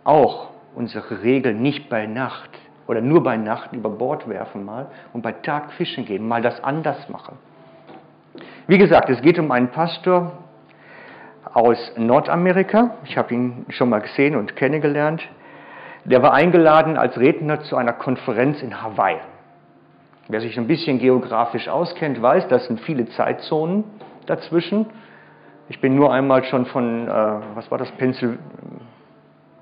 auch 0.04 0.50
unsere 0.74 1.22
Regeln 1.22 1.62
nicht 1.62 1.89
bei 1.89 2.06
Nacht 2.06 2.50
oder 2.88 3.01
nur 3.01 3.24
bei 3.24 3.38
Nacht 3.38 3.74
über 3.74 3.89
Bord 3.89 4.30
werfen 4.30 4.63
mal 4.63 4.88
und 5.13 5.22
bei 5.22 5.32
Tag 5.32 5.74
fischen 5.74 6.06
gehen, 6.06 6.27
mal 6.27 6.42
das 6.42 6.63
anders 6.63 7.10
machen. 7.10 7.38
Wie 8.68 8.77
gesagt, 8.77 9.10
es 9.10 9.22
geht 9.22 9.38
um 9.38 9.51
einen 9.51 9.70
Pastor 9.70 10.32
aus 11.54 11.77
Nordamerika. 11.98 12.96
Ich 13.06 13.18
habe 13.18 13.34
ihn 13.34 13.65
schon 13.70 13.89
mal 13.89 14.01
gesehen 14.01 14.36
und 14.36 14.56
kennengelernt. 14.56 15.22
Der 16.04 16.22
war 16.22 16.34
eingeladen 16.34 16.98
als 16.98 17.18
Redner 17.18 17.62
zu 17.62 17.75
einer 17.75 17.94
Konferenz 17.94 18.62
in 18.62 18.82
Hawaii. 18.82 19.18
Wer 20.27 20.41
sich 20.41 20.58
ein 20.58 20.65
bisschen 20.65 20.98
geografisch 20.98 21.67
auskennt, 21.67 22.20
weiß, 22.20 22.48
das 22.48 22.65
sind 22.65 22.79
viele 22.82 23.08
Zeitzonen 23.10 23.84
dazwischen. 24.25 24.88
Ich 25.69 25.80
bin 25.82 25.95
nur 25.95 26.12
einmal 26.12 26.43
schon 26.45 26.65
von, 26.65 27.08
äh, 27.08 27.12
was 27.54 27.69
war 27.69 27.78
das, 27.78 27.91
Pencil, 27.91 28.39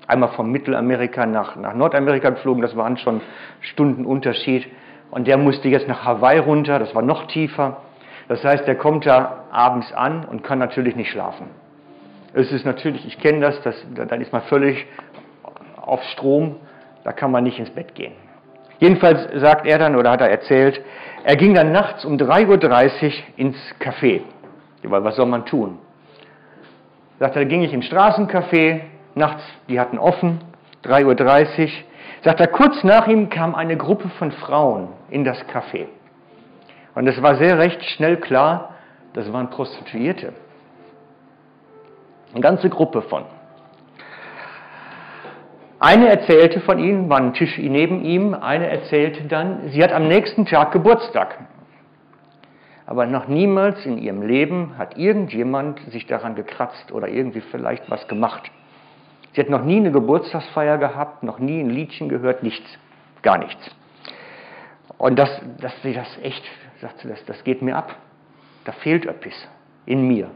einmal 0.06 0.30
von 0.30 0.50
Mittelamerika 0.50 1.26
nach, 1.26 1.56
nach 1.56 1.74
Nordamerika 1.74 2.30
geflogen, 2.30 2.62
das 2.62 2.76
waren 2.76 2.96
schon 2.96 3.20
Stunden 3.60 4.06
Unterschied. 4.06 4.66
Und 5.10 5.26
der 5.26 5.36
musste 5.36 5.68
jetzt 5.68 5.86
nach 5.86 6.04
Hawaii 6.04 6.38
runter, 6.38 6.78
das 6.78 6.94
war 6.94 7.02
noch 7.02 7.26
tiefer. 7.26 7.82
Das 8.28 8.42
heißt, 8.42 8.66
der 8.66 8.76
kommt 8.76 9.04
da 9.04 9.44
abends 9.50 9.92
an 9.92 10.24
und 10.24 10.42
kann 10.42 10.58
natürlich 10.58 10.96
nicht 10.96 11.10
schlafen. 11.10 11.48
Es 12.32 12.50
ist 12.52 12.64
natürlich, 12.64 13.06
ich 13.06 13.18
kenne 13.18 13.40
das, 13.40 13.60
das, 13.62 13.76
dann 13.94 14.20
ist 14.20 14.32
man 14.32 14.42
völlig 14.42 14.86
auf 15.76 16.02
Strom, 16.04 16.56
da 17.04 17.12
kann 17.12 17.30
man 17.30 17.44
nicht 17.44 17.58
ins 17.58 17.70
Bett 17.70 17.94
gehen. 17.94 18.12
Jedenfalls 18.78 19.40
sagt 19.40 19.66
er 19.66 19.78
dann 19.78 19.96
oder 19.96 20.10
hat 20.10 20.20
er 20.20 20.30
erzählt, 20.30 20.80
er 21.24 21.36
ging 21.36 21.54
dann 21.54 21.72
nachts 21.72 22.04
um 22.04 22.16
3.30 22.16 23.04
Uhr 23.04 23.12
ins 23.36 23.56
Café. 23.80 24.22
Weil 24.82 25.04
was 25.04 25.16
soll 25.16 25.26
man 25.26 25.46
tun? 25.46 25.78
Sagt 27.18 27.36
er, 27.36 27.42
da 27.42 27.48
ging 27.48 27.62
ich 27.62 27.72
ins 27.72 27.86
Straßencafé, 27.86 28.80
nachts, 29.14 29.42
die 29.68 29.80
hatten 29.80 29.98
offen, 29.98 30.40
3.30 30.84 31.62
Uhr. 31.62 31.68
Sagt 32.22 32.40
er, 32.40 32.48
kurz 32.48 32.82
nach 32.84 33.06
ihm 33.06 33.28
kam 33.28 33.54
eine 33.54 33.76
Gruppe 33.76 34.08
von 34.18 34.32
Frauen 34.32 34.88
in 35.10 35.24
das 35.24 35.38
Café. 35.46 35.86
Und 36.94 37.06
es 37.06 37.20
war 37.22 37.36
sehr 37.36 37.58
recht 37.58 37.82
schnell 37.84 38.18
klar, 38.18 38.74
das 39.14 39.32
waren 39.32 39.50
Prostituierte. 39.50 40.32
Eine 42.32 42.40
ganze 42.40 42.68
Gruppe 42.68 43.02
von. 43.02 43.24
Eine 45.78 46.08
erzählte 46.08 46.60
von 46.60 46.78
ihnen, 46.78 47.08
war 47.08 47.18
ein 47.18 47.34
Tisch 47.34 47.58
neben 47.58 48.04
ihm, 48.04 48.34
eine 48.34 48.68
erzählte 48.68 49.24
dann, 49.24 49.68
sie 49.70 49.82
hat 49.82 49.92
am 49.92 50.08
nächsten 50.08 50.46
Tag 50.46 50.72
Geburtstag. 50.72 51.38
Aber 52.86 53.06
noch 53.06 53.28
niemals 53.28 53.84
in 53.86 53.98
ihrem 53.98 54.22
Leben 54.22 54.76
hat 54.78 54.96
irgendjemand 54.98 55.80
sich 55.90 56.06
daran 56.06 56.34
gekratzt 56.34 56.92
oder 56.92 57.08
irgendwie 57.08 57.40
vielleicht 57.40 57.90
was 57.90 58.06
gemacht. 58.08 58.50
Sie 59.32 59.40
hat 59.40 59.50
noch 59.50 59.64
nie 59.64 59.78
eine 59.78 59.90
Geburtstagsfeier 59.90 60.78
gehabt, 60.78 61.22
noch 61.22 61.38
nie 61.38 61.60
ein 61.60 61.70
Liedchen 61.70 62.08
gehört, 62.08 62.42
nichts, 62.42 62.68
gar 63.22 63.38
nichts. 63.38 63.70
Und 64.96 65.18
das, 65.18 65.28
dass 65.60 65.72
sie 65.82 65.92
das 65.92 66.06
echt, 66.22 66.44
sagt 66.80 67.00
sie, 67.00 67.08
das, 67.08 67.24
das 67.24 67.42
geht 67.42 67.62
mir 67.62 67.76
ab. 67.76 67.96
Da 68.64 68.72
fehlt 68.72 69.06
etwas 69.06 69.34
in 69.86 70.06
mir. 70.06 70.30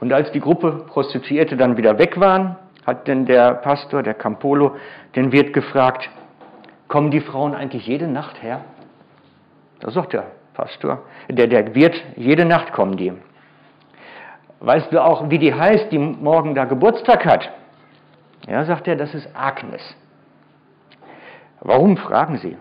Und 0.00 0.12
als 0.12 0.30
die 0.32 0.40
Gruppe 0.40 0.84
Prostituierte 0.88 1.56
dann 1.56 1.76
wieder 1.76 1.98
weg 1.98 2.18
waren, 2.20 2.56
hat 2.86 3.06
denn 3.06 3.26
der 3.26 3.54
Pastor, 3.54 4.02
der 4.02 4.14
Campolo, 4.14 4.76
den 5.14 5.32
Wirt 5.32 5.52
gefragt, 5.52 6.08
kommen 6.88 7.10
die 7.10 7.20
Frauen 7.20 7.54
eigentlich 7.54 7.86
jede 7.86 8.08
Nacht 8.08 8.42
her? 8.42 8.62
Da 9.80 9.90
sagt 9.90 10.12
der 10.12 10.24
Pastor, 10.54 11.02
der, 11.28 11.46
der 11.46 11.74
Wirt, 11.74 11.94
jede 12.16 12.44
Nacht 12.44 12.72
kommen 12.72 12.96
die. 12.96 13.12
Weißt 14.60 14.92
du 14.92 15.02
auch, 15.02 15.28
wie 15.30 15.38
die 15.38 15.52
heißt, 15.52 15.90
die 15.90 15.98
morgen 15.98 16.54
da 16.54 16.64
Geburtstag 16.64 17.24
hat? 17.24 17.50
Ja, 18.46 18.64
sagt 18.64 18.86
er, 18.88 18.96
das 18.96 19.14
ist 19.14 19.28
Agnes. 19.34 19.82
Warum, 21.60 21.96
fragen 21.96 22.38
Sie? 22.38 22.56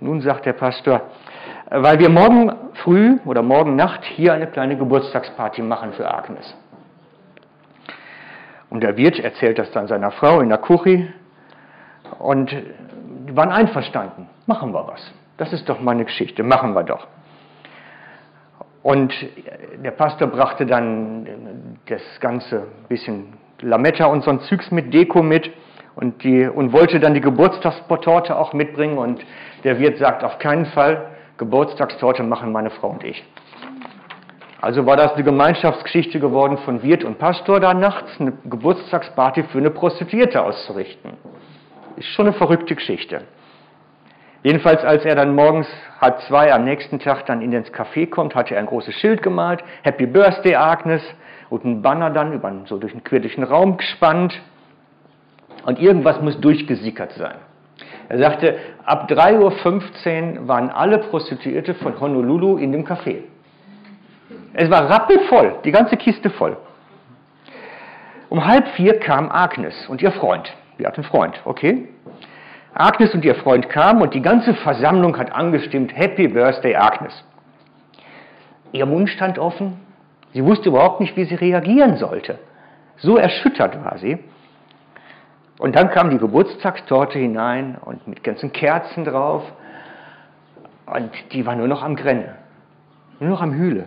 Nun 0.00 0.20
sagt 0.20 0.46
der 0.46 0.52
Pastor, 0.52 1.02
weil 1.70 1.98
wir 1.98 2.10
morgen 2.10 2.52
früh 2.74 3.18
oder 3.24 3.42
morgen 3.42 3.76
Nacht 3.76 4.04
hier 4.04 4.34
eine 4.34 4.46
kleine 4.46 4.76
Geburtstagsparty 4.76 5.62
machen 5.62 5.92
für 5.92 6.12
Agnes. 6.12 6.54
Und 8.72 8.82
der 8.82 8.96
Wirt 8.96 9.18
erzählt 9.18 9.58
das 9.58 9.70
dann 9.72 9.86
seiner 9.86 10.10
Frau 10.12 10.40
in 10.40 10.48
der 10.48 10.56
Küche 10.56 11.08
und 12.18 12.50
die 12.50 13.36
waren 13.36 13.52
einverstanden. 13.52 14.30
Machen 14.46 14.72
wir 14.72 14.88
was. 14.88 15.12
Das 15.36 15.52
ist 15.52 15.68
doch 15.68 15.78
meine 15.78 16.06
Geschichte. 16.06 16.42
Machen 16.42 16.72
wir 16.72 16.82
doch. 16.82 17.06
Und 18.82 19.12
der 19.84 19.90
Pastor 19.90 20.28
brachte 20.28 20.64
dann 20.64 21.76
das 21.86 22.00
ganze 22.20 22.62
bisschen 22.88 23.34
Lametta 23.60 24.06
und 24.06 24.24
so 24.24 24.30
ein 24.30 24.40
Zügs 24.40 24.70
mit 24.70 24.94
Deko 24.94 25.22
mit 25.22 25.50
und, 25.94 26.24
die, 26.24 26.46
und 26.46 26.72
wollte 26.72 26.98
dann 26.98 27.12
die 27.12 27.20
Geburtstagstorte 27.20 28.34
auch 28.34 28.54
mitbringen. 28.54 28.96
Und 28.96 29.20
der 29.64 29.78
Wirt 29.80 29.98
sagt, 29.98 30.24
auf 30.24 30.38
keinen 30.38 30.64
Fall, 30.64 31.10
Geburtstagstorte 31.36 32.22
machen 32.22 32.52
meine 32.52 32.70
Frau 32.70 32.88
und 32.88 33.04
ich. 33.04 33.22
Also 34.62 34.86
war 34.86 34.96
das 34.96 35.14
eine 35.14 35.24
Gemeinschaftsgeschichte 35.24 36.20
geworden 36.20 36.56
von 36.58 36.84
Wirt 36.84 37.02
und 37.02 37.18
Pastor, 37.18 37.58
da 37.58 37.74
nachts 37.74 38.20
eine 38.20 38.32
Geburtstagsparty 38.44 39.42
für 39.50 39.58
eine 39.58 39.70
Prostituierte 39.70 40.40
auszurichten. 40.40 41.14
Ist 41.96 42.06
schon 42.10 42.28
eine 42.28 42.36
verrückte 42.36 42.76
Geschichte. 42.76 43.22
Jedenfalls, 44.44 44.84
als 44.84 45.04
er 45.04 45.16
dann 45.16 45.34
morgens 45.34 45.66
halb 46.00 46.20
zwei 46.28 46.52
am 46.52 46.64
nächsten 46.64 47.00
Tag 47.00 47.26
dann 47.26 47.42
in 47.42 47.52
ins 47.52 47.72
Café 47.72 48.08
kommt, 48.08 48.36
hatte 48.36 48.54
er 48.54 48.60
ein 48.60 48.66
großes 48.66 48.94
Schild 48.94 49.20
gemalt, 49.20 49.64
Happy 49.82 50.06
Birthday 50.06 50.54
Agnes, 50.54 51.02
und 51.50 51.64
ein 51.64 51.82
Banner 51.82 52.10
dann 52.10 52.32
über, 52.32 52.52
so 52.66 52.78
durch 52.78 52.92
einen 52.92 53.02
quirligen 53.02 53.42
Raum 53.42 53.78
gespannt. 53.78 54.40
Und 55.66 55.80
irgendwas 55.80 56.20
muss 56.22 56.40
durchgesickert 56.40 57.14
sein. 57.14 57.34
Er 58.08 58.18
sagte, 58.18 58.56
ab 58.84 59.10
3.15 59.10 60.38
Uhr 60.38 60.48
waren 60.48 60.70
alle 60.70 60.98
Prostituierte 60.98 61.74
von 61.74 61.98
Honolulu 61.98 62.58
in 62.58 62.70
dem 62.70 62.84
Café. 62.84 63.24
Es 64.54 64.70
war 64.70 64.88
rappelvoll, 64.88 65.56
die 65.64 65.70
ganze 65.70 65.96
Kiste 65.96 66.30
voll. 66.30 66.56
Um 68.28 68.44
halb 68.44 68.68
vier 68.68 68.98
kam 68.98 69.30
Agnes 69.30 69.88
und 69.88 70.02
ihr 70.02 70.12
Freund. 70.12 70.52
Sie 70.78 70.86
hat 70.86 70.96
einen 70.96 71.04
Freund, 71.04 71.40
okay? 71.44 71.88
Agnes 72.74 73.14
und 73.14 73.24
ihr 73.24 73.34
Freund 73.34 73.68
kamen 73.68 74.00
und 74.00 74.14
die 74.14 74.22
ganze 74.22 74.54
Versammlung 74.54 75.18
hat 75.18 75.32
angestimmt, 75.32 75.94
Happy 75.94 76.28
Birthday 76.28 76.74
Agnes. 76.74 77.24
Ihr 78.72 78.86
Mund 78.86 79.10
stand 79.10 79.38
offen, 79.38 79.78
sie 80.32 80.44
wusste 80.44 80.70
überhaupt 80.70 81.00
nicht, 81.00 81.14
wie 81.16 81.24
sie 81.24 81.34
reagieren 81.34 81.96
sollte. 81.96 82.38
So 82.96 83.16
erschüttert 83.16 83.84
war 83.84 83.98
sie. 83.98 84.18
Und 85.58 85.76
dann 85.76 85.90
kam 85.90 86.10
die 86.10 86.18
Geburtstagstorte 86.18 87.18
hinein 87.18 87.76
und 87.84 88.08
mit 88.08 88.24
ganzen 88.24 88.52
Kerzen 88.52 89.04
drauf. 89.04 89.44
Und 90.86 91.10
die 91.32 91.44
war 91.44 91.54
nur 91.54 91.68
noch 91.68 91.82
am 91.82 91.96
Grenne, 91.96 92.36
nur 93.20 93.30
noch 93.30 93.42
am 93.42 93.52
Hühle. 93.52 93.84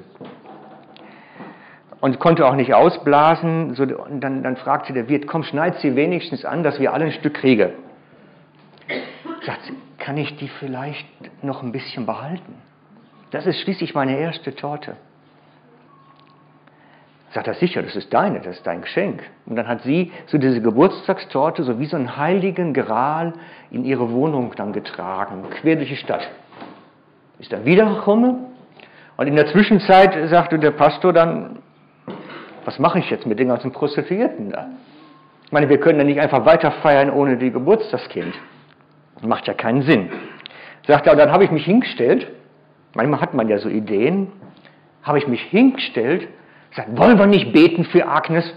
Und 2.06 2.20
konnte 2.20 2.46
auch 2.46 2.54
nicht 2.54 2.72
ausblasen. 2.72 3.74
So, 3.74 3.82
und 3.82 4.22
dann, 4.22 4.44
dann 4.44 4.58
fragte 4.58 4.94
der 4.94 5.10
Wirt, 5.10 5.26
komm, 5.26 5.41
schneid 5.41 5.80
sie 5.80 5.96
wenigstens 5.96 6.46
an, 6.46 6.62
dass 6.62 6.80
wir 6.80 6.94
alle 6.94 7.06
ein 7.06 7.12
Stück 7.13 7.34
kriegen. 7.34 7.72
Sagt 9.44 9.63
sie, 9.63 9.74
kann 9.98 10.15
ich 10.15 10.38
die 10.38 10.48
vielleicht 10.48 11.08
noch 11.41 11.63
ein 11.63 11.72
bisschen 11.72 12.06
behalten? 12.06 12.62
Das 13.32 13.48
ist 13.48 13.60
schließlich 13.62 13.96
meine 13.96 14.20
erste 14.20 14.54
Torte. 14.54 14.98
Sagt 17.32 17.48
er, 17.48 17.56
sicher, 17.56 17.82
das 17.82 17.96
ist 17.96 18.13
deine, 18.13 18.39
das 18.39 18.58
ist 18.58 18.68
dein 18.68 18.82
Geschenk. 18.82 19.24
Und 19.48 19.56
dann 19.56 19.68
hat 19.68 19.82
sie 19.82 20.12
so 20.28 20.38
diese 20.38 20.62
Geburtstagstorte 20.62 21.63
so 21.63 21.80
wie 21.80 21.88
so 21.88 21.96
einen 21.96 22.18
heiligen 22.18 22.76
Gral 22.76 23.34
in 23.72 23.84
ihre 23.84 24.12
Wohnung 24.12 24.54
dann 24.56 24.74
getragen, 24.74 25.44
quer 25.60 25.76
durch 25.76 25.89
die 25.89 25.96
Stadt. 25.96 26.30
Ist 27.39 27.52
dann 27.52 27.65
wiedergekommen 27.65 28.46
und 29.18 29.26
in 29.26 29.36
der 29.36 29.48
Zwischenzeit 29.48 30.30
sagte 30.30 30.60
der 30.60 30.70
Pastor 30.72 31.12
dann, 31.12 31.63
was 32.65 32.80
mache 32.80 32.99
ich 32.99 33.10
jetzt 33.10 33.25
mit 33.25 33.39
den 33.39 33.47
ganzen 33.47 33.71
Prostituierten 33.71 34.51
da? 34.51 34.67
Ich 35.45 35.51
meine, 35.51 35.69
wir 35.69 35.80
können 35.80 35.99
ja 35.99 36.04
nicht 36.04 36.19
einfach 36.19 36.45
weiter 36.45 36.71
feiern 36.71 37.12
ohne 37.12 37.38
die 37.38 37.51
Geburtstagskind. 37.51 38.34
Macht 39.21 39.47
ja 39.47 39.54
keinen 39.54 39.84
Sinn. 39.84 40.10
Sagt 40.88 41.08
er, 41.08 41.15
dann 41.15 41.32
habe 41.32 41.43
ich 41.43 41.51
mich 41.51 41.65
hingestellt, 41.65 42.28
manchmal 42.93 43.21
hat 43.21 43.34
man 43.34 43.47
ja 43.47 43.60
so 43.60 43.69
Ideen, 43.69 44.32
habe 45.04 45.19
ich 45.19 45.28
mich 45.28 45.41
hingestellt, 45.41 46.28
sagt, 46.75 46.97
wollen 46.97 47.17
wir 47.17 47.28
nicht 47.28 47.54
beten 47.54 47.86
für 47.86 48.08
Agnes? 48.08 48.51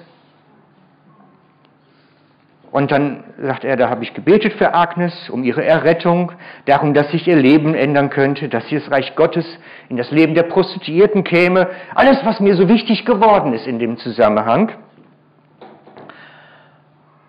Und 2.71 2.91
dann 2.91 3.25
sagt 3.41 3.65
er, 3.65 3.77
da 3.77 3.89
habe 3.89 4.05
ich 4.05 4.13
gebetet 4.13 4.53
für 4.55 4.75
Agnes, 4.75 5.31
um 5.31 5.43
ihre 5.43 5.65
Errettung, 5.65 6.33
darum, 6.67 6.93
dass 6.93 7.11
sich 7.11 7.27
ihr 7.27 7.37
Leben 7.37 7.75
ändern 7.75 8.11
könnte, 8.11 8.49
dass 8.49 8.67
sie 8.69 8.79
das 8.79 8.91
Reich 8.91 9.17
Gottes 9.17 9.47
in 9.89 9.97
das 9.97 10.11
Leben 10.11 10.35
der 10.35 10.43
Prostituierten 10.43 11.25
käme. 11.25 11.69
Alles, 11.95 12.23
was 12.25 12.41
mir 12.41 12.57
so 12.57 12.69
wichtig 12.69 13.07
geworden 13.07 13.55
ist 13.55 13.67
in 13.67 13.79
dem 13.79 13.97
Zusammenhang. 13.97 14.73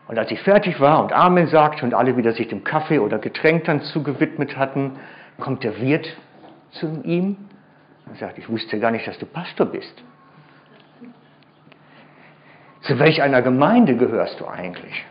Und 0.10 0.18
als 0.18 0.30
ich 0.32 0.42
fertig 0.42 0.82
war 0.82 1.02
und 1.02 1.14
Amen 1.14 1.48
sagte 1.48 1.86
und 1.86 1.94
alle 1.94 2.18
wieder 2.18 2.34
sich 2.34 2.48
dem 2.48 2.64
Kaffee 2.64 3.00
oder 3.00 3.20
Getränk 3.20 3.66
dann 3.66 3.82
zugewidmet 3.82 4.58
hatten, 4.58 4.98
kommt 5.40 5.64
der 5.64 5.80
Wirt 5.80 6.18
zu 6.72 7.02
ihm 7.04 7.38
und 8.08 8.18
sagt, 8.18 8.38
ich 8.40 8.50
wusste 8.50 8.80
gar 8.80 8.92
nicht, 8.92 9.08
dass 9.08 9.18
du 9.20 9.26
Pastor 9.26 9.68
bist. 9.68 10.04
Zu 12.82 12.98
welch 12.98 13.22
einer 13.22 13.42
Gemeinde 13.42 13.96
gehörst 13.96 14.40
du 14.40 14.48
eigentlich? 14.48 15.06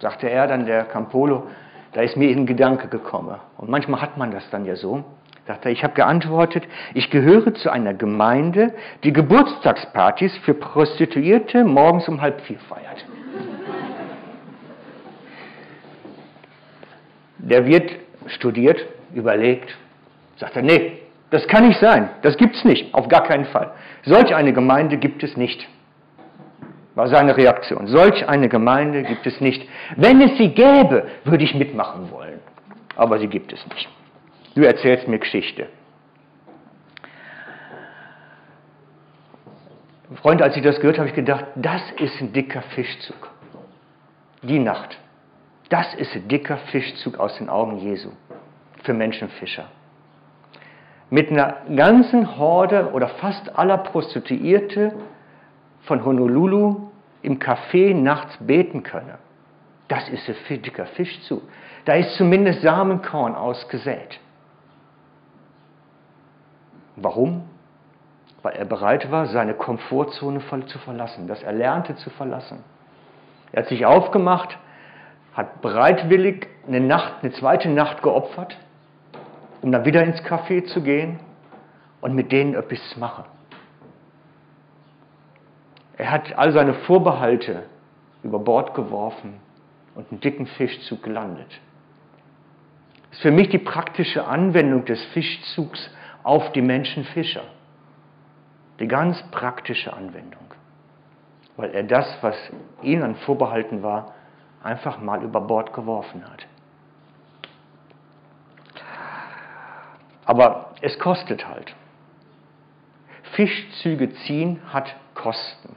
Sagte 0.00 0.30
er 0.30 0.46
dann, 0.46 0.66
der 0.66 0.84
Campolo, 0.84 1.46
da 1.92 2.02
ist 2.02 2.16
mir 2.16 2.30
ein 2.30 2.46
Gedanke 2.46 2.88
gekommen. 2.88 3.36
Und 3.56 3.68
manchmal 3.68 4.00
hat 4.00 4.16
man 4.16 4.30
das 4.30 4.48
dann 4.50 4.64
ja 4.64 4.76
so. 4.76 5.04
Sagte 5.46 5.68
er, 5.68 5.72
ich 5.72 5.82
habe 5.82 5.94
geantwortet, 5.94 6.64
ich 6.94 7.10
gehöre 7.10 7.54
zu 7.54 7.70
einer 7.70 7.94
Gemeinde, 7.94 8.74
die 9.02 9.12
Geburtstagspartys 9.12 10.36
für 10.38 10.54
Prostituierte 10.54 11.64
morgens 11.64 12.06
um 12.08 12.20
halb 12.20 12.40
vier 12.42 12.58
feiert. 12.60 13.04
Der 17.38 17.66
Wirt 17.66 17.90
studiert, 18.26 18.84
überlegt, 19.14 19.74
sagt 20.36 20.56
er, 20.56 20.62
nee, 20.62 20.98
das 21.30 21.46
kann 21.46 21.66
nicht 21.66 21.80
sein, 21.80 22.10
das 22.22 22.36
gibt 22.36 22.56
es 22.56 22.64
nicht, 22.64 22.94
auf 22.94 23.08
gar 23.08 23.22
keinen 23.22 23.46
Fall. 23.46 23.72
Solch 24.04 24.34
eine 24.34 24.52
Gemeinde 24.52 24.98
gibt 24.98 25.22
es 25.22 25.36
nicht, 25.36 25.66
war 26.98 27.06
seine 27.06 27.36
Reaktion. 27.36 27.86
Solch 27.86 28.28
eine 28.28 28.48
Gemeinde 28.48 29.04
gibt 29.04 29.24
es 29.24 29.40
nicht. 29.40 29.68
Wenn 29.94 30.20
es 30.20 30.36
sie 30.36 30.48
gäbe, 30.48 31.06
würde 31.22 31.44
ich 31.44 31.54
mitmachen 31.54 32.10
wollen, 32.10 32.40
aber 32.96 33.20
sie 33.20 33.28
gibt 33.28 33.52
es 33.52 33.64
nicht. 33.68 33.88
Du 34.56 34.62
erzählst 34.66 35.06
mir 35.06 35.20
Geschichte. 35.20 35.68
Freunde, 40.16 40.42
als 40.42 40.56
ich 40.56 40.62
das 40.64 40.80
gehört 40.80 40.96
habe, 40.98 41.08
habe 41.08 41.10
ich 41.10 41.14
gedacht, 41.14 41.44
das 41.54 41.82
ist 42.00 42.20
ein 42.20 42.32
dicker 42.32 42.62
Fischzug. 42.62 43.30
Die 44.42 44.58
Nacht. 44.58 44.98
Das 45.68 45.94
ist 45.94 46.12
ein 46.16 46.26
dicker 46.26 46.56
Fischzug 46.72 47.20
aus 47.20 47.38
den 47.38 47.48
Augen 47.48 47.78
Jesu 47.78 48.10
für 48.82 48.92
Menschenfischer. 48.92 49.66
Mit 51.10 51.30
einer 51.30 51.58
ganzen 51.76 52.36
Horde 52.38 52.90
oder 52.90 53.06
fast 53.06 53.56
aller 53.56 53.78
Prostituierte 53.78 54.94
von 55.82 56.04
Honolulu 56.04 56.87
im 57.22 57.38
Café 57.38 57.94
nachts 57.94 58.36
beten 58.40 58.82
könne. 58.82 59.18
Das 59.88 60.08
ist 60.08 60.28
ein 60.28 60.62
dicker 60.62 60.86
Fischzug. 60.86 61.42
Da 61.84 61.94
ist 61.94 62.14
zumindest 62.16 62.62
Samenkorn 62.62 63.34
ausgesät. 63.34 64.20
Warum? 66.96 67.48
Weil 68.42 68.54
er 68.54 68.64
bereit 68.64 69.10
war, 69.10 69.26
seine 69.26 69.54
Komfortzone 69.54 70.40
zu 70.66 70.78
verlassen, 70.78 71.26
das 71.26 71.42
Erlernte 71.42 71.96
zu 71.96 72.10
verlassen. 72.10 72.62
Er 73.52 73.62
hat 73.62 73.68
sich 73.68 73.86
aufgemacht, 73.86 74.58
hat 75.34 75.62
bereitwillig 75.62 76.48
eine 76.66 76.80
Nacht, 76.80 77.22
eine 77.22 77.32
zweite 77.32 77.68
Nacht 77.68 78.02
geopfert, 78.02 78.56
um 79.62 79.72
dann 79.72 79.84
wieder 79.84 80.02
ins 80.02 80.20
Café 80.22 80.64
zu 80.66 80.82
gehen 80.82 81.18
und 82.00 82.14
mit 82.14 82.30
denen 82.30 82.54
etwas 82.54 82.80
zu 82.90 83.00
machen. 83.00 83.24
Er 85.98 86.12
hat 86.12 86.38
all 86.38 86.52
seine 86.52 86.74
Vorbehalte 86.74 87.64
über 88.22 88.38
Bord 88.38 88.72
geworfen 88.74 89.40
und 89.96 90.10
einen 90.10 90.20
dicken 90.20 90.46
Fischzug 90.46 91.02
gelandet. 91.02 91.60
Das 93.08 93.18
ist 93.18 93.22
für 93.22 93.32
mich 93.32 93.48
die 93.48 93.58
praktische 93.58 94.24
Anwendung 94.24 94.84
des 94.84 95.04
Fischzugs 95.06 95.90
auf 96.22 96.52
die 96.52 96.62
Menschenfischer. 96.62 97.42
Die 98.78 98.86
ganz 98.86 99.20
praktische 99.32 99.92
Anwendung. 99.92 100.54
Weil 101.56 101.72
er 101.72 101.82
das, 101.82 102.06
was 102.20 102.36
ihnen 102.80 103.16
vorbehalten 103.16 103.82
war, 103.82 104.14
einfach 104.62 105.00
mal 105.00 105.24
über 105.24 105.40
Bord 105.40 105.72
geworfen 105.72 106.22
hat. 106.30 106.46
Aber 110.24 110.74
es 110.80 110.96
kostet 111.00 111.48
halt. 111.48 111.74
Fischzüge 113.32 114.12
ziehen 114.14 114.60
hat 114.72 114.94
Kosten 115.14 115.74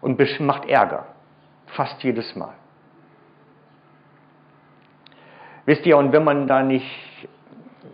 und 0.00 0.18
macht 0.40 0.68
Ärger, 0.68 1.06
fast 1.66 2.02
jedes 2.02 2.34
Mal. 2.36 2.54
Wisst 5.66 5.86
ihr, 5.86 5.96
und 5.98 6.12
wenn 6.12 6.24
man 6.24 6.46
da 6.46 6.62
nicht, 6.62 6.86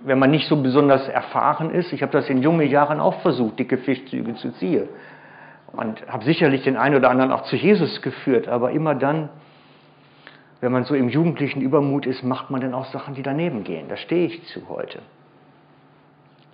wenn 0.05 0.19
man 0.19 0.31
nicht 0.31 0.49
so 0.49 0.63
besonders 0.63 1.09
erfahren 1.09 1.71
ist, 1.71 1.93
ich 1.93 2.03
habe 2.03 2.13
das 2.13 2.29
in 2.31 2.41
jungen 2.43 2.69
Jahren 2.69 3.01
auch 3.01 3.21
versucht, 3.23 3.59
dicke 3.59 3.79
Fischzüge 3.79 4.35
zu 4.37 4.53
ziehen, 4.53 4.89
und 5.73 6.07
habe 6.09 6.25
sicherlich 6.25 6.63
den 6.63 6.77
einen 6.77 6.97
oder 6.97 7.11
anderen 7.11 7.33
auch 7.33 7.43
zu 7.43 7.57
Jesus 7.57 8.01
geführt, 8.01 8.49
aber 8.49 8.71
immer 8.71 8.95
dann, 8.95 9.29
wenn 10.61 10.73
man 10.73 10.85
so 10.85 10.95
im 10.95 11.09
jugendlichen 11.09 11.61
Übermut 11.61 12.07
ist, 12.07 12.23
macht 12.23 12.51
man 12.51 12.61
dann 12.61 12.73
auch 12.73 12.87
Sachen, 12.87 13.15
die 13.15 13.23
daneben 13.23 13.63
gehen. 13.63 13.89
Da 13.89 13.97
stehe 13.97 14.27
ich 14.27 14.43
zu 14.47 14.69
heute. 14.69 15.01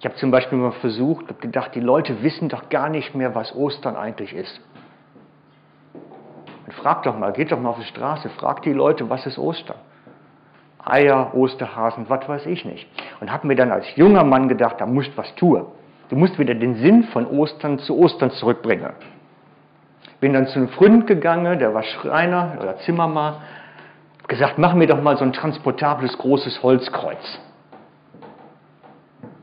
Ich 0.00 0.04
habe 0.04 0.16
zum 0.16 0.32
Beispiel 0.32 0.58
mal 0.58 0.72
versucht, 0.72 1.28
habe 1.28 1.40
gedacht, 1.40 1.76
die 1.76 1.80
Leute 1.80 2.24
wissen 2.24 2.48
doch 2.48 2.68
gar 2.68 2.88
nicht 2.88 3.14
mehr, 3.14 3.36
was 3.36 3.54
Ostern 3.54 3.94
eigentlich 3.94 4.34
ist. 4.34 4.60
Und 6.72 6.82
frag 6.82 7.02
doch 7.02 7.18
mal, 7.18 7.32
geht 7.32 7.52
doch 7.52 7.60
mal 7.60 7.70
auf 7.70 7.78
die 7.78 7.84
Straße, 7.84 8.30
frag 8.30 8.62
die 8.62 8.72
Leute, 8.72 9.10
was 9.10 9.26
ist 9.26 9.38
Ostern? 9.38 9.76
Eier, 10.82 11.34
Osterhasen, 11.34 12.06
was 12.08 12.26
weiß 12.26 12.46
ich 12.46 12.64
nicht. 12.64 12.88
Und 13.20 13.30
habe 13.30 13.46
mir 13.46 13.54
dann 13.54 13.70
als 13.70 13.94
junger 13.94 14.24
Mann 14.24 14.48
gedacht, 14.48 14.76
da 14.80 14.86
musst 14.86 15.16
was 15.16 15.34
tun. 15.34 15.66
Du 16.08 16.16
musst 16.16 16.38
wieder 16.38 16.54
den 16.54 16.76
Sinn 16.76 17.04
von 17.04 17.26
Ostern 17.26 17.78
zu 17.78 17.98
Ostern 17.98 18.30
zurückbringen. 18.30 18.92
Bin 20.20 20.32
dann 20.32 20.46
zu 20.46 20.58
einem 20.58 20.68
Freund 20.70 21.06
gegangen, 21.06 21.58
der 21.58 21.74
war 21.74 21.82
Schreiner 21.82 22.56
oder 22.60 22.78
Zimmermann, 22.78 23.36
gesagt, 24.26 24.56
mach 24.56 24.72
mir 24.72 24.86
doch 24.86 25.00
mal 25.02 25.18
so 25.18 25.24
ein 25.24 25.34
transportables 25.34 26.16
großes 26.16 26.62
Holzkreuz. 26.62 27.38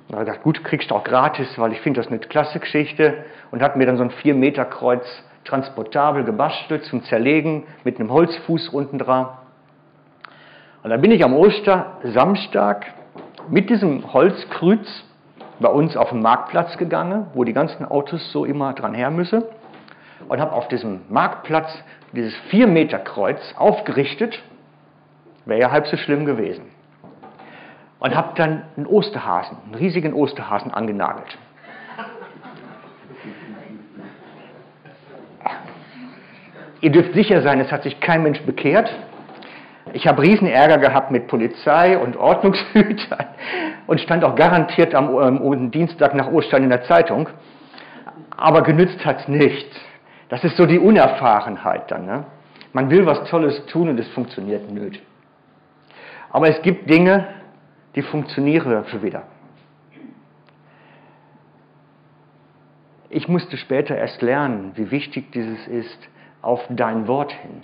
Da 0.08 0.16
habe 0.16 0.24
ich 0.24 0.28
gesagt, 0.28 0.44
gut, 0.44 0.64
kriegst 0.64 0.90
du 0.90 0.96
auch 0.96 1.04
gratis, 1.04 1.48
weil 1.58 1.74
ich 1.74 1.82
finde 1.82 2.02
das 2.02 2.08
eine 2.08 2.18
klasse 2.20 2.60
Geschichte 2.60 3.24
und 3.52 3.62
hat 3.62 3.76
mir 3.76 3.86
dann 3.86 3.98
so 3.98 4.04
ein 4.04 4.10
4 4.10 4.34
Meter 4.34 4.66
Kreuz 4.66 5.06
transportabel 5.50 6.24
gebastelt 6.24 6.86
zum 6.86 7.04
Zerlegen 7.04 7.64
mit 7.84 8.00
einem 8.00 8.12
Holzfuß 8.12 8.70
unten 8.70 8.98
dran. 9.00 9.28
Und 10.84 10.92
dann 10.92 11.02
bin 11.02 11.12
ich 11.12 11.24
am 11.24 11.34
Ostersamstag 11.34 12.86
mit 13.50 13.70
diesem 13.70 14.14
Holzkreuz 14.14 14.88
bei 15.60 15.70
uns 15.70 15.98
auf 15.98 16.10
den 16.10 16.22
Marktplatz 16.22 16.78
gegangen, 16.78 17.28
wo 17.34 17.44
die 17.44 17.54
ganzen 17.54 17.86
Autos 17.86 18.32
so 18.32 18.46
immer 18.46 18.74
dran 18.74 18.94
her 18.94 19.12
müssen, 19.12 19.44
und 20.28 20.40
habe 20.40 20.52
auf 20.52 20.68
diesem 20.68 21.02
Marktplatz 21.10 21.70
dieses 22.12 22.36
4 22.50 22.68
Meter 22.68 23.00
Kreuz 23.00 23.40
aufgerichtet, 23.58 24.42
Wäre 25.50 25.62
ja 25.62 25.72
halb 25.72 25.88
so 25.88 25.98
schlimm 25.98 26.26
gewesen. 26.26 26.66
Und 28.00 28.16
habe 28.16 28.34
dann 28.36 28.64
einen 28.78 28.86
Osterhasen, 28.86 29.58
einen 29.66 29.76
riesigen 29.76 30.14
Osterhasen 30.14 30.72
angenagelt. 30.72 31.38
Ihr 36.82 36.92
dürft 36.92 37.14
sicher 37.14 37.42
sein, 37.42 37.60
es 37.60 37.72
hat 37.72 37.84
sich 37.84 38.00
kein 38.00 38.24
Mensch 38.24 38.42
bekehrt. 38.42 38.90
Ich 39.92 40.08
habe 40.08 40.22
riesen 40.22 40.48
Ärger 40.48 40.78
gehabt 40.78 41.12
mit 41.12 41.28
Polizei 41.28 41.98
und 41.98 42.16
Ordnungshütern 42.16 43.26
und 43.88 44.00
stand 44.00 44.24
auch 44.24 44.36
garantiert 44.36 44.94
am, 44.94 45.44
ähm, 45.44 45.72
Dienstag 45.72 46.14
nach 46.14 46.32
Ostern 46.32 46.64
in 46.64 46.70
der 46.70 46.84
Zeitung. 46.84 47.28
Aber 48.38 48.62
genützt 48.62 49.04
hat 49.06 49.22
es 49.22 49.28
nichts. 49.28 49.76
Das 50.30 50.44
ist 50.44 50.56
so 50.58 50.66
die 50.66 50.80
Unerfahrenheit 50.80 51.90
dann. 51.92 52.06
Ne? 52.06 52.26
Man 52.72 52.90
will 52.90 53.06
was 53.06 53.28
Tolles 53.30 53.66
tun 53.66 53.90
und 53.90 54.00
es 54.00 54.08
funktioniert 54.10 54.70
nicht. 54.70 55.02
Aber 56.32 56.48
es 56.48 56.62
gibt 56.62 56.90
Dinge, 56.90 57.28
die 57.96 58.04
funktionieren 58.04 58.86
schon 58.86 59.02
wieder. 59.02 59.24
Ich 63.10 63.28
musste 63.28 63.58
später 63.58 63.98
erst 63.98 64.22
lernen, 64.22 64.74
wie 64.76 64.92
wichtig 64.92 65.32
dieses 65.32 65.68
ist, 65.68 66.10
auf 66.42 66.62
dein 66.70 67.08
Wort 67.08 67.32
hin. 67.32 67.64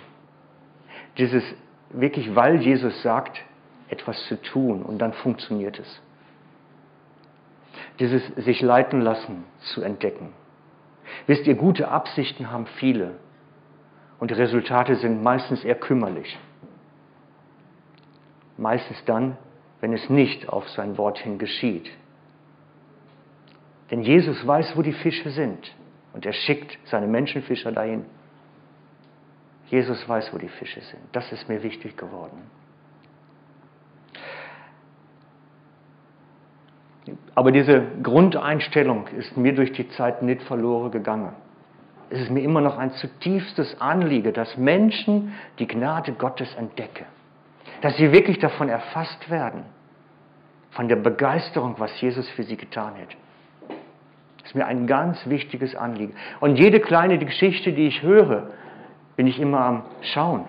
Dieses 1.18 1.42
wirklich, 1.90 2.34
weil 2.34 2.60
Jesus 2.60 3.02
sagt, 3.02 3.42
etwas 3.88 4.20
zu 4.26 4.40
tun 4.42 4.82
und 4.82 4.98
dann 4.98 5.12
funktioniert 5.12 5.78
es. 5.78 6.02
Dieses 7.98 8.26
sich 8.36 8.60
leiten 8.60 9.00
lassen 9.00 9.44
zu 9.60 9.82
entdecken. 9.82 10.32
Wisst 11.26 11.46
ihr, 11.46 11.54
gute 11.54 11.88
Absichten 11.88 12.50
haben 12.50 12.66
viele 12.66 13.12
und 14.18 14.30
die 14.30 14.34
Resultate 14.34 14.96
sind 14.96 15.22
meistens 15.22 15.64
eher 15.64 15.76
kümmerlich. 15.76 16.38
Meistens 18.58 19.02
dann, 19.04 19.36
wenn 19.80 19.92
es 19.92 20.08
nicht 20.10 20.48
auf 20.48 20.68
sein 20.70 20.98
Wort 20.98 21.18
hin 21.18 21.38
geschieht. 21.38 21.90
Denn 23.90 24.02
Jesus 24.02 24.44
weiß, 24.46 24.76
wo 24.76 24.82
die 24.82 24.92
Fische 24.92 25.30
sind 25.30 25.72
und 26.12 26.26
er 26.26 26.32
schickt 26.32 26.78
seine 26.86 27.06
Menschenfischer 27.06 27.72
dahin. 27.72 28.04
Jesus 29.66 30.08
weiß, 30.08 30.32
wo 30.32 30.38
die 30.38 30.48
Fische 30.48 30.80
sind. 30.80 31.02
Das 31.12 31.30
ist 31.32 31.48
mir 31.48 31.62
wichtig 31.62 31.96
geworden. 31.96 32.42
Aber 37.34 37.52
diese 37.52 37.82
Grundeinstellung 38.02 39.06
ist 39.08 39.36
mir 39.36 39.54
durch 39.54 39.72
die 39.72 39.88
Zeit 39.90 40.22
nicht 40.22 40.42
verloren 40.42 40.90
gegangen. 40.90 41.32
Es 42.10 42.20
ist 42.20 42.30
mir 42.30 42.40
immer 42.40 42.60
noch 42.60 42.78
ein 42.78 42.92
zutiefstes 42.92 43.80
Anliegen, 43.80 44.32
dass 44.32 44.56
Menschen 44.56 45.34
die 45.58 45.66
Gnade 45.66 46.12
Gottes 46.12 46.54
entdecken. 46.54 47.06
Dass 47.82 47.96
sie 47.96 48.12
wirklich 48.12 48.38
davon 48.38 48.68
erfasst 48.68 49.28
werden. 49.28 49.64
Von 50.70 50.88
der 50.88 50.96
Begeisterung, 50.96 51.74
was 51.78 52.00
Jesus 52.00 52.28
für 52.30 52.44
sie 52.44 52.56
getan 52.56 52.94
hat. 52.94 53.16
Das 54.38 54.50
ist 54.50 54.54
mir 54.54 54.66
ein 54.66 54.86
ganz 54.86 55.26
wichtiges 55.26 55.74
Anliegen. 55.74 56.14
Und 56.38 56.56
jede 56.56 56.78
kleine 56.78 57.18
Geschichte, 57.18 57.72
die 57.72 57.88
ich 57.88 58.02
höre, 58.02 58.50
bin 59.16 59.26
ich 59.26 59.40
immer 59.40 59.60
am 59.60 59.82
Schauen. 60.02 60.44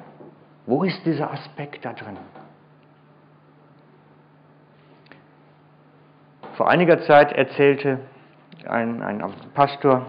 Wo 0.66 0.84
ist 0.84 1.06
dieser 1.06 1.32
Aspekt 1.32 1.86
da 1.86 1.94
drin? 1.94 2.18
Vor 6.56 6.70
einiger 6.70 7.02
Zeit 7.02 7.32
erzählte 7.32 8.00
ein, 8.68 9.02
ein 9.02 9.24
Pastor 9.54 10.06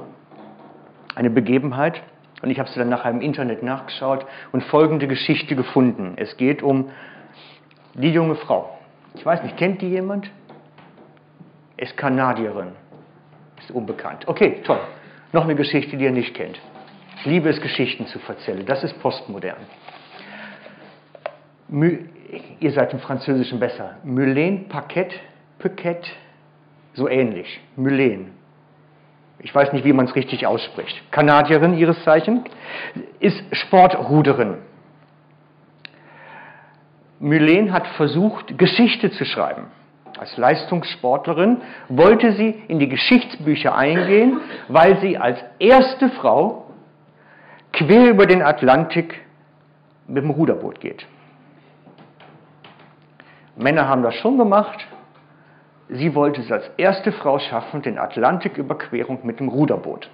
eine 1.15 1.31
Begebenheit 1.31 2.03
und 2.43 2.51
ich 2.51 2.59
habe 2.59 2.69
sie 2.69 2.79
dann 2.79 2.89
nachher 2.89 3.11
im 3.11 3.21
Internet 3.21 3.63
nachgeschaut 3.63 4.27
und 4.53 4.65
folgende 4.65 5.07
Geschichte 5.07 5.55
gefunden. 5.57 6.15
Es 6.17 6.37
geht 6.37 6.63
um 6.63 6.91
die 7.95 8.11
junge 8.11 8.37
Frau. 8.37 8.79
Ich 9.15 9.25
weiß 9.25 9.43
nicht, 9.43 9.57
kennt 9.57 9.83
die 9.83 9.89
jemand? 9.89 10.31
Ist 11.77 11.97
Kanadierin. 11.97 12.73
Ist 13.59 13.71
unbekannt. 13.71 14.27
Okay, 14.27 14.63
toll. 14.65 14.81
Noch 15.33 15.45
eine 15.45 15.55
Geschichte, 15.55 15.97
die 15.97 16.05
ihr 16.05 16.13
nicht 16.13 16.35
kennt. 16.35 16.59
Liebe 17.25 17.49
es, 17.49 17.61
Geschichten 17.61 18.07
zu 18.07 18.19
erzählen. 18.27 18.65
Das 18.67 18.85
ist 18.85 19.01
postmodern. 19.01 19.57
Mü 21.69 21.99
ihr 22.61 22.73
seid 22.73 22.93
im 22.93 22.99
Französischen 22.99 23.59
besser. 23.59 23.97
Mylène 24.05 24.69
Paquette, 24.69 25.17
Paquette, 25.59 26.11
so 26.95 27.09
ähnlich. 27.09 27.61
Mylène. 27.77 28.27
Ich 29.41 29.55
weiß 29.55 29.73
nicht, 29.73 29.85
wie 29.85 29.93
man 29.93 30.07
es 30.07 30.15
richtig 30.15 30.47
ausspricht. 30.47 31.11
Kanadierin 31.13 31.75
ihres 31.75 32.03
Zeichen, 32.05 32.45
ist 33.21 33.43
Sportruderin. 33.53 34.59
Mylène 37.21 37.71
hat 37.71 37.87
versucht, 37.89 38.59
Geschichte 38.59 39.11
zu 39.11 39.25
schreiben. 39.25 39.67
Als 40.19 40.37
Leistungssportlerin 40.37 41.59
wollte 41.89 42.33
sie 42.33 42.63
in 42.67 42.79
die 42.79 42.89
Geschichtsbücher 42.89 43.77
eingehen, 43.77 44.41
weil 44.69 44.99
sie 45.01 45.17
als 45.17 45.39
erste 45.59 46.11
Frau 46.11 46.68
quer 47.79 48.11
über 48.11 48.27
den 48.27 48.43
Atlantik 48.43 49.21
mit 50.07 50.25
dem 50.25 50.31
Ruderboot 50.31 50.81
geht. 50.81 51.07
Männer 53.57 53.89
haben 53.89 54.03
das 54.03 54.15
schon 54.17 54.37
gemacht. 54.39 54.87
Sie 55.89 56.15
wollte 56.15 56.41
es 56.41 56.53
als 56.53 56.71
erste 56.77 57.13
Frau 57.13 57.39
schaffen, 57.39 57.83
den 57.83 57.99
Atlantiküberquerung 57.99 59.21
mit 59.23 59.41
dem 59.41 59.49
Ruderboot. 59.49 60.11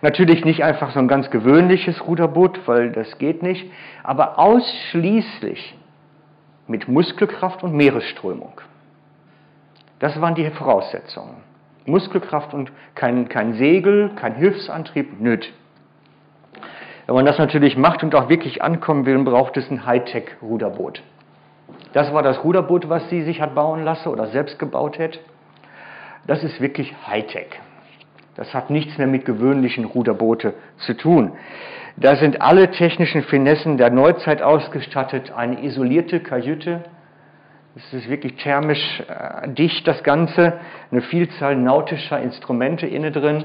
Natürlich 0.00 0.44
nicht 0.44 0.62
einfach 0.64 0.92
so 0.92 0.98
ein 0.98 1.08
ganz 1.08 1.30
gewöhnliches 1.30 2.06
Ruderboot, 2.06 2.66
weil 2.66 2.92
das 2.92 3.18
geht 3.18 3.42
nicht, 3.42 3.70
aber 4.02 4.38
ausschließlich 4.38 5.76
mit 6.66 6.88
Muskelkraft 6.88 7.62
und 7.62 7.74
Meeresströmung. 7.74 8.60
Das 9.98 10.20
waren 10.20 10.34
die 10.34 10.48
Voraussetzungen. 10.50 11.36
Muskelkraft 11.86 12.54
und 12.54 12.72
kein, 12.94 13.28
kein 13.28 13.54
Segel, 13.54 14.10
kein 14.16 14.34
Hilfsantrieb, 14.34 15.20
nöt. 15.20 15.52
Wenn 17.12 17.16
man 17.16 17.26
das 17.26 17.36
natürlich 17.36 17.76
macht 17.76 18.02
und 18.02 18.14
auch 18.14 18.30
wirklich 18.30 18.62
ankommen 18.62 19.04
will, 19.04 19.22
braucht 19.22 19.58
es 19.58 19.70
ein 19.70 19.84
Hightech-Ruderboot. 19.84 21.02
Das 21.92 22.10
war 22.14 22.22
das 22.22 22.42
Ruderboot, 22.42 22.88
was 22.88 23.06
sie 23.10 23.20
sich 23.20 23.42
hat 23.42 23.54
bauen 23.54 23.84
lassen 23.84 24.08
oder 24.08 24.28
selbst 24.28 24.58
gebaut 24.58 24.98
hat. 24.98 25.20
Das 26.26 26.42
ist 26.42 26.58
wirklich 26.62 26.94
Hightech. 27.06 27.60
Das 28.34 28.54
hat 28.54 28.70
nichts 28.70 28.96
mehr 28.96 29.08
mit 29.08 29.26
gewöhnlichen 29.26 29.84
Ruderboote 29.84 30.54
zu 30.78 30.96
tun. 30.96 31.32
Da 31.98 32.16
sind 32.16 32.40
alle 32.40 32.70
technischen 32.70 33.24
Finessen 33.24 33.76
der 33.76 33.90
Neuzeit 33.90 34.40
ausgestattet, 34.40 35.32
eine 35.36 35.62
isolierte 35.62 36.20
Kajüte. 36.20 36.80
Es 37.76 37.92
ist 37.92 38.08
wirklich 38.08 38.36
thermisch 38.36 39.02
äh, 39.06 39.50
dicht, 39.50 39.86
das 39.86 40.02
Ganze. 40.02 40.54
Eine 40.90 41.02
Vielzahl 41.02 41.56
nautischer 41.56 42.18
Instrumente 42.22 42.86
inne 42.86 43.10
drin 43.12 43.44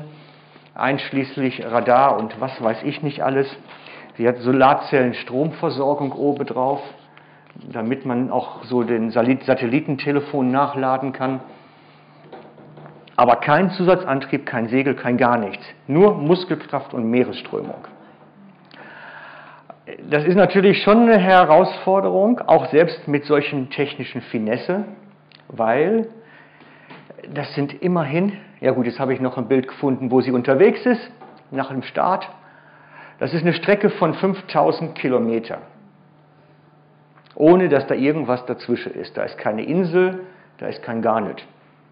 einschließlich 0.78 1.66
Radar 1.66 2.18
und 2.18 2.40
was 2.40 2.62
weiß 2.62 2.84
ich 2.84 3.02
nicht 3.02 3.24
alles. 3.24 3.48
Sie 4.16 4.28
hat 4.28 4.38
Solarzellen 4.38 5.14
Stromversorgung 5.14 6.12
obendrauf, 6.12 6.82
damit 7.72 8.06
man 8.06 8.32
auch 8.32 8.64
so 8.64 8.84
den 8.84 9.12
Satellitentelefon 9.12 10.52
nachladen 10.52 11.14
kann. 11.14 11.42
Aber 13.16 13.38
kein 13.38 13.72
Zusatzantrieb, 13.72 14.46
kein 14.46 14.70
Segel, 14.70 14.94
kein 14.94 15.18
gar 15.18 15.38
nichts. 15.38 15.66
Nur 15.88 16.14
Muskelkraft 16.16 16.94
und 16.94 17.10
Meeresströmung. 17.10 17.86
Das 20.10 20.26
ist 20.26 20.36
natürlich 20.36 20.84
schon 20.84 21.04
eine 21.04 21.18
Herausforderung, 21.18 22.42
auch 22.46 22.68
selbst 22.68 23.08
mit 23.08 23.26
solchen 23.26 23.70
technischen 23.70 24.22
Finesse, 24.22 24.84
weil 25.48 26.10
das 27.34 27.54
sind 27.56 27.82
immerhin 27.82 28.34
ja 28.60 28.72
gut, 28.72 28.86
jetzt 28.86 29.00
habe 29.00 29.14
ich 29.14 29.20
noch 29.20 29.38
ein 29.38 29.48
Bild 29.48 29.68
gefunden, 29.68 30.12
wo 30.12 30.22
sie 30.22 30.32
unterwegs 30.32 30.86
ist, 30.86 31.12
nach 31.52 31.70
dem 31.70 31.84
Start. 31.84 32.28
Das 33.20 33.34
ist 33.34 33.42
eine 33.42 33.54
Strecke 33.54 33.90
von 33.90 34.14
5000 34.14 34.96
Kilometer. 34.96 35.60
Ohne 37.36 37.70
dass 37.70 37.86
da 37.88 37.94
irgendwas 37.94 38.46
dazwischen 38.46 38.94
ist. 38.94 39.16
Da 39.16 39.24
ist 39.24 39.38
keine 39.38 39.64
Insel, 39.64 40.22
da 40.58 40.68
ist 40.68 40.82
kein 40.82 41.02
Garnet. 41.02 41.46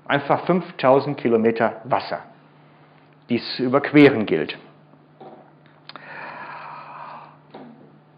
Einfach 0.08 0.46
5000 0.46 1.18
Kilometer 1.18 1.82
Wasser, 1.84 2.20
die 3.30 3.38
es 3.38 3.56
zu 3.56 3.64
überqueren 3.64 4.26
gilt. 4.26 4.58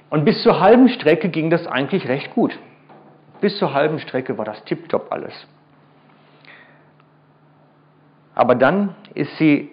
Und 0.10 0.24
bis 0.24 0.42
zur 0.42 0.60
halben 0.62 0.88
Strecke 0.88 1.30
ging 1.30 1.50
das 1.50 1.68
eigentlich 1.68 2.08
recht 2.08 2.34
gut. 2.34 2.58
Bis 3.42 3.58
zur 3.58 3.74
halben 3.74 4.00
Strecke 4.00 4.38
war 4.38 4.46
das 4.46 4.64
tiptop 4.64 5.12
alles. 5.12 5.34
Aber 8.38 8.54
dann 8.54 8.94
ist 9.16 9.36
sie 9.40 9.72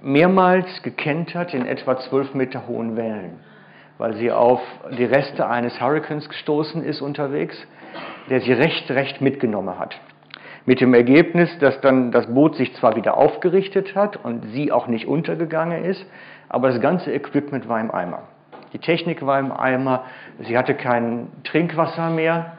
mehrmals 0.00 0.82
gekentert 0.82 1.52
in 1.52 1.66
etwa 1.66 1.98
zwölf 1.98 2.32
Meter 2.32 2.66
hohen 2.66 2.96
Wellen, 2.96 3.40
weil 3.98 4.14
sie 4.14 4.32
auf 4.32 4.62
die 4.96 5.04
Reste 5.04 5.46
eines 5.46 5.78
Hurrikans 5.78 6.26
gestoßen 6.26 6.82
ist 6.82 7.02
unterwegs, 7.02 7.54
der 8.30 8.40
sie 8.40 8.54
recht, 8.54 8.90
recht 8.90 9.20
mitgenommen 9.20 9.78
hat. 9.78 10.00
Mit 10.64 10.80
dem 10.80 10.94
Ergebnis, 10.94 11.50
dass 11.58 11.82
dann 11.82 12.12
das 12.12 12.32
Boot 12.32 12.56
sich 12.56 12.74
zwar 12.76 12.96
wieder 12.96 13.18
aufgerichtet 13.18 13.94
hat 13.94 14.16
und 14.24 14.46
sie 14.52 14.72
auch 14.72 14.86
nicht 14.86 15.06
untergegangen 15.06 15.84
ist, 15.84 16.02
aber 16.48 16.68
das 16.70 16.80
ganze 16.80 17.12
Equipment 17.12 17.68
war 17.68 17.78
im 17.78 17.90
Eimer. 17.90 18.22
Die 18.72 18.78
Technik 18.78 19.26
war 19.26 19.38
im 19.38 19.52
Eimer, 19.52 20.04
sie 20.38 20.56
hatte 20.56 20.72
kein 20.74 21.28
Trinkwasser 21.44 22.08
mehr, 22.08 22.56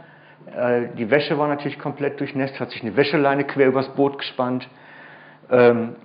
äh, 0.56 0.90
die 0.96 1.10
Wäsche 1.10 1.40
war 1.40 1.48
natürlich 1.48 1.80
komplett 1.80 2.20
durchnässt, 2.20 2.60
hat 2.60 2.70
sich 2.70 2.84
eine 2.84 2.96
Wäscheleine 2.96 3.46
quer 3.46 3.66
übers 3.66 3.90
Boot 3.96 4.20
gespannt. 4.20 4.70
Ähm, 5.54 5.96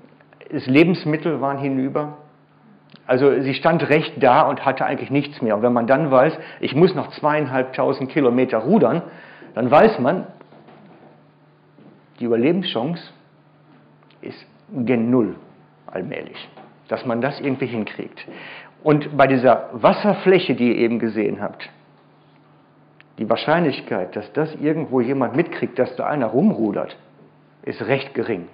das 0.53 0.67
Lebensmittel 0.67 1.41
waren 1.41 1.59
hinüber. 1.59 2.19
Also 3.07 3.41
sie 3.41 3.55
stand 3.55 3.89
recht 3.89 4.23
da 4.23 4.43
und 4.43 4.65
hatte 4.65 4.85
eigentlich 4.85 5.11
nichts 5.11 5.43
mehr. 5.43 5.57
Und 5.57 5.63
wenn 5.63 5.73
man 5.73 5.87
dann 5.87 6.11
weiß, 6.11 6.39
ich 6.61 6.75
muss 6.75 6.95
noch 6.95 7.11
zweieinhalbtausend 7.13 8.11
Kilometer 8.11 8.59
rudern, 8.59 9.03
dann 9.55 9.71
weiß 9.71 9.99
man, 9.99 10.27
die 12.21 12.25
Überlebenschance 12.25 13.03
ist 14.21 14.47
gen 14.73 15.11
Null 15.11 15.37
allmählich, 15.87 16.49
dass 16.89 17.07
man 17.07 17.21
das 17.21 17.41
irgendwie 17.41 17.67
hinkriegt. 17.67 18.27
Und 18.83 19.17
bei 19.17 19.27
dieser 19.27 19.71
Wasserfläche, 19.73 20.55
die 20.55 20.69
ihr 20.69 20.77
eben 20.77 20.99
gesehen 20.99 21.41
habt, 21.41 21.69
die 23.19 23.29
Wahrscheinlichkeit, 23.29 24.15
dass 24.15 24.33
das 24.33 24.55
irgendwo 24.57 25.01
jemand 25.01 25.35
mitkriegt, 25.35 25.79
dass 25.79 25.95
da 25.97 26.07
einer 26.07 26.27
rumrudert, 26.27 26.97
ist 27.63 27.83
recht 27.83 28.15
gering. 28.15 28.47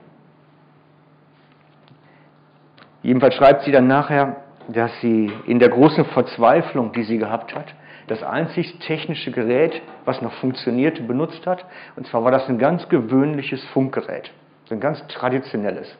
Jedenfalls 3.04 3.34
schreibt 3.34 3.64
sie 3.64 3.70
dann 3.70 3.86
nachher, 3.86 4.36
dass 4.68 4.90
sie 5.02 5.30
in 5.46 5.58
der 5.58 5.68
großen 5.68 6.06
Verzweiflung, 6.06 6.92
die 6.92 7.02
sie 7.02 7.18
gehabt 7.18 7.54
hat, 7.54 7.66
das 8.06 8.22
einzig 8.22 8.78
technische 8.78 9.30
Gerät, 9.30 9.82
was 10.06 10.22
noch 10.22 10.32
funktionierte, 10.34 11.02
benutzt 11.02 11.46
hat. 11.46 11.66
Und 11.96 12.06
zwar 12.06 12.24
war 12.24 12.30
das 12.30 12.48
ein 12.48 12.58
ganz 12.58 12.88
gewöhnliches 12.88 13.62
Funkgerät, 13.74 14.30
ein 14.70 14.80
ganz 14.80 15.06
traditionelles. 15.08 15.94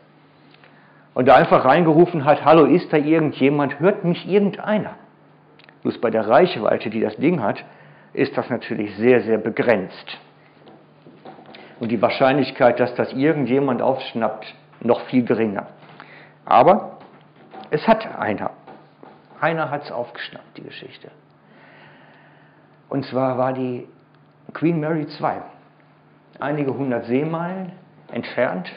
Und 1.13 1.29
da 1.29 1.37
einfach 1.37 1.67
reingerufen 1.67 2.25
hat, 2.25 2.43
hallo, 2.43 2.65
ist 2.65 2.91
da 2.91 2.97
irgendjemand, 2.97 3.81
hört 3.81 4.05
mich 4.05 4.27
irgendeiner? 4.27 4.95
Bloß 5.83 6.01
bei 6.01 6.09
der 6.09 6.27
Reichweite, 6.27 6.89
die 6.89 7.01
das 7.01 7.17
Ding 7.17 7.43
hat, 7.43 7.63
ist 8.15 8.35
das 8.35 8.49
natürlich 8.49 8.97
sehr, 8.97 9.21
sehr 9.21 9.37
begrenzt. 9.37 10.19
Und 11.81 11.91
die 11.91 12.01
Wahrscheinlichkeit, 12.01 12.81
dass 12.81 12.95
das 12.95 13.13
irgendjemand 13.13 13.83
aufschnappt, 13.83 14.55
noch 14.81 15.03
viel 15.03 15.25
geringer. 15.25 15.67
Aber 16.45 16.94
es 17.71 17.87
hat 17.87 18.07
einer. 18.19 18.51
Einer 19.41 19.71
hat 19.71 19.85
es 19.85 19.93
aufgeschnappt, 19.93 20.57
die 20.57 20.63
Geschichte. 20.63 21.11
Und 22.89 23.05
zwar 23.07 23.37
war 23.39 23.53
die 23.53 23.89
Queen 24.53 24.81
Mary 24.81 25.03
II 25.03 25.43
einige 26.39 26.75
hundert 26.75 27.07
Seemeilen 27.07 27.73
entfernt 28.13 28.71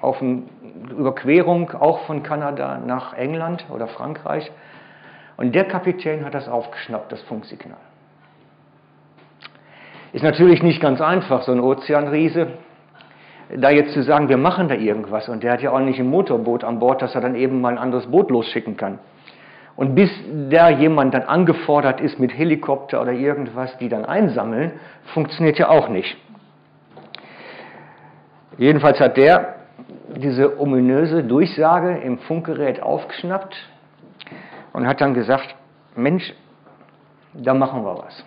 auf 0.00 0.20
eine 0.20 0.42
Überquerung 0.90 1.70
auch 1.72 2.00
von 2.06 2.22
Kanada 2.22 2.78
nach 2.78 3.14
England 3.14 3.64
oder 3.70 3.88
Frankreich. 3.88 4.50
Und 5.36 5.54
der 5.54 5.64
Kapitän 5.64 6.24
hat 6.24 6.34
das 6.34 6.48
aufgeschnappt, 6.48 7.12
das 7.12 7.22
Funksignal. 7.22 7.78
Ist 10.12 10.22
natürlich 10.22 10.62
nicht 10.62 10.80
ganz 10.80 11.00
einfach, 11.00 11.42
so 11.42 11.52
ein 11.52 11.60
Ozeanriese, 11.60 12.52
da 13.54 13.70
jetzt 13.70 13.92
zu 13.92 14.02
sagen, 14.02 14.28
wir 14.28 14.36
machen 14.36 14.68
da 14.68 14.74
irgendwas. 14.74 15.28
Und 15.28 15.42
der 15.42 15.52
hat 15.52 15.62
ja 15.62 15.70
auch 15.70 15.80
nicht 15.80 16.00
ein 16.00 16.08
Motorboot 16.08 16.64
an 16.64 16.78
Bord, 16.78 17.02
dass 17.02 17.14
er 17.14 17.20
dann 17.20 17.34
eben 17.34 17.60
mal 17.60 17.72
ein 17.72 17.78
anderes 17.78 18.06
Boot 18.06 18.30
losschicken 18.30 18.76
kann. 18.76 18.98
Und 19.76 19.94
bis 19.94 20.10
da 20.48 20.70
jemand 20.70 21.14
dann 21.14 21.22
angefordert 21.22 22.00
ist 22.00 22.18
mit 22.18 22.36
Helikopter 22.36 23.00
oder 23.00 23.12
irgendwas, 23.12 23.76
die 23.78 23.88
dann 23.88 24.04
einsammeln, 24.04 24.72
funktioniert 25.12 25.58
ja 25.58 25.68
auch 25.68 25.88
nicht. 25.88 26.16
Jedenfalls 28.58 28.98
hat 29.00 29.18
der 29.18 29.56
diese 30.16 30.58
ominöse 30.58 31.22
Durchsage 31.22 31.98
im 31.98 32.18
Funkgerät 32.18 32.82
aufgeschnappt 32.82 33.54
und 34.72 34.86
hat 34.86 35.00
dann 35.02 35.12
gesagt, 35.12 35.54
Mensch, 35.94 36.32
da 37.34 37.52
machen 37.52 37.84
wir 37.84 37.98
was. 37.98 38.24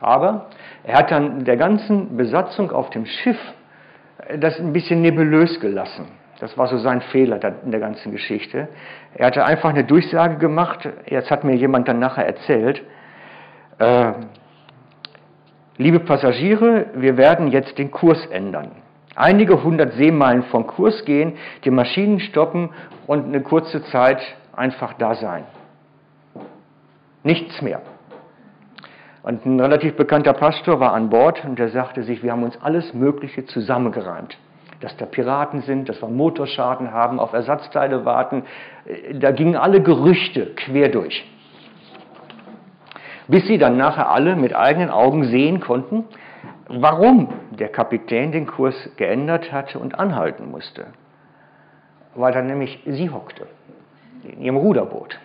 Aber 0.00 0.46
er 0.84 0.98
hat 0.98 1.10
dann 1.10 1.44
der 1.44 1.56
ganzen 1.56 2.18
Besatzung 2.18 2.70
auf 2.70 2.90
dem 2.90 3.06
Schiff 3.06 3.38
das 4.38 4.58
ein 4.58 4.72
bisschen 4.72 5.02
nebulös 5.02 5.60
gelassen. 5.60 6.06
Das 6.40 6.56
war 6.58 6.66
so 6.66 6.76
sein 6.78 7.00
Fehler 7.00 7.40
in 7.64 7.70
der 7.70 7.80
ganzen 7.80 8.12
Geschichte. 8.12 8.68
Er 9.14 9.26
hatte 9.28 9.44
einfach 9.44 9.70
eine 9.70 9.84
Durchsage 9.84 10.36
gemacht, 10.36 10.88
jetzt 11.06 11.30
hat 11.30 11.44
mir 11.44 11.54
jemand 11.54 11.88
dann 11.88 11.98
nachher 11.98 12.26
erzählt, 12.26 12.82
äh, 13.78 14.12
liebe 15.78 16.00
Passagiere, 16.00 16.86
wir 16.94 17.16
werden 17.16 17.48
jetzt 17.48 17.78
den 17.78 17.90
Kurs 17.90 18.24
ändern. 18.26 18.72
Einige 19.14 19.62
hundert 19.62 19.94
Seemeilen 19.94 20.42
vom 20.44 20.66
Kurs 20.66 21.06
gehen, 21.06 21.38
die 21.64 21.70
Maschinen 21.70 22.20
stoppen 22.20 22.70
und 23.06 23.24
eine 23.24 23.40
kurze 23.40 23.82
Zeit 23.84 24.20
einfach 24.54 24.92
da 24.94 25.14
sein. 25.14 25.44
Nichts 27.22 27.62
mehr. 27.62 27.80
Und 29.26 29.44
ein 29.44 29.58
relativ 29.58 29.96
bekannter 29.96 30.34
Pastor 30.34 30.78
war 30.78 30.92
an 30.92 31.10
Bord 31.10 31.44
und 31.44 31.58
der 31.58 31.70
sagte 31.70 32.04
sich, 32.04 32.22
wir 32.22 32.30
haben 32.30 32.44
uns 32.44 32.56
alles 32.62 32.94
Mögliche 32.94 33.44
zusammengereimt. 33.44 34.38
Dass 34.80 34.96
da 34.98 35.04
Piraten 35.04 35.62
sind, 35.62 35.88
dass 35.88 36.00
wir 36.00 36.08
Motorschaden 36.08 36.92
haben, 36.92 37.18
auf 37.18 37.32
Ersatzteile 37.32 38.04
warten. 38.04 38.44
Da 39.14 39.32
gingen 39.32 39.56
alle 39.56 39.82
Gerüchte 39.82 40.54
quer 40.54 40.90
durch. 40.90 41.28
Bis 43.26 43.48
sie 43.48 43.58
dann 43.58 43.76
nachher 43.76 44.10
alle 44.10 44.36
mit 44.36 44.54
eigenen 44.54 44.90
Augen 44.90 45.24
sehen 45.24 45.58
konnten, 45.58 46.04
warum 46.68 47.28
der 47.50 47.70
Kapitän 47.70 48.30
den 48.30 48.46
Kurs 48.46 48.76
geändert 48.96 49.50
hatte 49.50 49.80
und 49.80 49.98
anhalten 49.98 50.52
musste. 50.52 50.86
Weil 52.14 52.32
da 52.32 52.42
nämlich 52.42 52.80
sie 52.86 53.10
hockte, 53.10 53.48
in 54.22 54.40
ihrem 54.40 54.56
Ruderboot. 54.56 55.18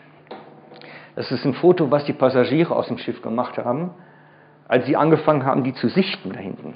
Das 1.15 1.31
ist 1.31 1.45
ein 1.45 1.53
Foto, 1.53 1.91
was 1.91 2.05
die 2.05 2.13
Passagiere 2.13 2.75
aus 2.75 2.87
dem 2.87 2.97
Schiff 2.97 3.21
gemacht 3.21 3.57
haben, 3.57 3.91
als 4.67 4.85
sie 4.85 4.95
angefangen 4.95 5.45
haben, 5.45 5.63
die 5.63 5.73
zu 5.73 5.89
sichten 5.89 6.31
da 6.31 6.39
hinten. 6.39 6.73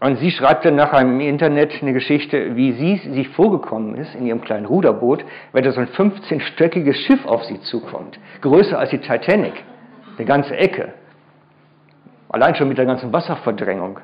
Und 0.00 0.18
sie 0.18 0.30
schreibt 0.30 0.64
dann 0.64 0.76
nachher 0.76 1.02
im 1.02 1.20
Internet 1.20 1.82
eine 1.82 1.92
Geschichte, 1.92 2.56
wie 2.56 2.72
sie 2.72 2.96
sich 3.12 3.28
vorgekommen 3.28 3.96
ist 3.96 4.14
in 4.14 4.26
ihrem 4.26 4.40
kleinen 4.40 4.64
Ruderboot, 4.64 5.22
wenn 5.52 5.62
da 5.62 5.72
so 5.72 5.80
ein 5.80 5.88
15-stöckiges 5.88 6.94
Schiff 7.06 7.26
auf 7.26 7.44
sie 7.44 7.60
zukommt, 7.60 8.18
größer 8.40 8.78
als 8.78 8.88
die 8.90 8.98
Titanic, 8.98 9.52
eine 10.16 10.26
ganze 10.26 10.56
Ecke. 10.56 10.94
Allein 12.30 12.54
schon 12.54 12.68
mit 12.68 12.78
der 12.78 12.86
ganzen 12.86 13.12
Wasserverdrängung. 13.12 14.00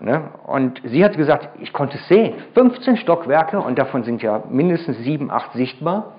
Ne? 0.00 0.30
Und 0.46 0.80
sie 0.84 1.04
hat 1.04 1.16
gesagt, 1.16 1.48
ich 1.60 1.72
konnte 1.72 1.96
es 1.98 2.06
sehen. 2.08 2.34
15 2.54 2.98
Stockwerke 2.98 3.58
und 3.58 3.78
davon 3.78 4.04
sind 4.04 4.22
ja 4.22 4.44
mindestens 4.48 4.98
sieben, 4.98 5.30
acht 5.30 5.52
sichtbar. 5.54 6.14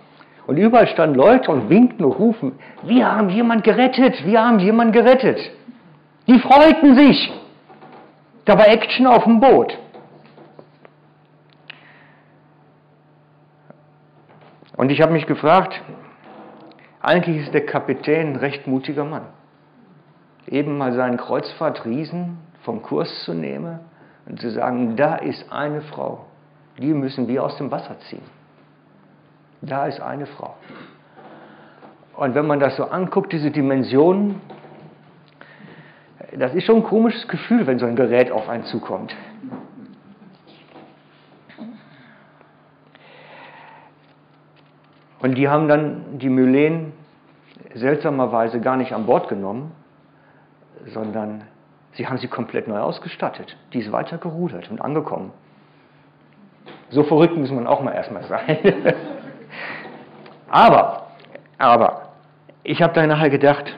Und 0.47 0.57
überall 0.57 0.87
standen 0.87 1.15
Leute 1.15 1.51
und 1.51 1.69
winkten 1.69 2.03
und 2.03 2.11
rufen, 2.13 2.59
wir 2.83 3.09
haben 3.09 3.29
jemand 3.29 3.63
gerettet, 3.63 4.25
wir 4.25 4.43
haben 4.43 4.59
jemand 4.59 4.93
gerettet. 4.93 5.39
Die 6.27 6.39
freuten 6.39 6.95
sich. 6.95 7.31
Da 8.45 8.57
war 8.57 8.67
Action 8.67 9.05
auf 9.07 9.23
dem 9.23 9.39
Boot. 9.39 9.77
Und 14.75 14.91
ich 14.91 15.01
habe 15.01 15.11
mich 15.11 15.27
gefragt, 15.27 15.81
eigentlich 17.01 17.43
ist 17.43 17.53
der 17.53 17.65
Kapitän 17.65 18.33
ein 18.33 18.35
recht 18.37 18.65
mutiger 18.65 19.05
Mann. 19.05 19.27
Eben 20.47 20.77
mal 20.77 20.93
seinen 20.93 21.17
Kreuzfahrtriesen 21.17 22.37
vom 22.61 22.81
Kurs 22.81 23.23
zu 23.23 23.33
nehmen 23.33 23.79
und 24.25 24.39
zu 24.39 24.51
sagen, 24.51 24.95
da 24.95 25.15
ist 25.15 25.51
eine 25.51 25.81
Frau, 25.81 26.25
die 26.77 26.93
müssen 26.93 27.27
wir 27.27 27.43
aus 27.43 27.57
dem 27.57 27.71
Wasser 27.71 27.99
ziehen. 28.09 28.23
Da 29.61 29.87
ist 29.87 29.99
eine 29.99 30.25
Frau. 30.25 30.55
Und 32.15 32.35
wenn 32.35 32.47
man 32.47 32.59
das 32.59 32.75
so 32.75 32.85
anguckt, 32.85 33.31
diese 33.31 33.51
Dimensionen, 33.51 34.41
das 36.37 36.53
ist 36.53 36.65
schon 36.65 36.77
ein 36.77 36.83
komisches 36.83 37.27
Gefühl, 37.27 37.65
wenn 37.65 37.79
so 37.79 37.85
ein 37.85 37.95
Gerät 37.95 38.31
auf 38.31 38.47
einen 38.49 38.65
zukommt. 38.65 39.15
Und 45.21 45.35
die 45.35 45.49
haben 45.49 45.67
dann 45.67 46.19
die 46.19 46.29
Mylen 46.29 46.93
seltsamerweise 47.73 48.61
gar 48.61 48.77
nicht 48.77 48.93
an 48.93 49.05
Bord 49.05 49.27
genommen, 49.27 49.71
sondern 50.93 51.43
Sie 51.99 52.07
haben 52.07 52.17
sie 52.17 52.29
komplett 52.29 52.69
neu 52.69 52.79
ausgestattet. 52.79 53.57
Die 53.73 53.79
ist 53.79 53.91
weiter 53.91 54.17
gerudert 54.17 54.71
und 54.71 54.79
angekommen. 54.79 55.33
So 56.91 57.03
verrückt 57.03 57.35
muss 57.35 57.51
man 57.51 57.67
auch 57.67 57.81
mal 57.81 57.91
erstmal 57.91 58.23
sein. 58.23 58.57
aber, 60.49 61.07
aber, 61.57 62.13
ich 62.63 62.81
habe 62.81 62.93
da 62.93 63.05
nachher 63.05 63.29
gedacht, 63.29 63.77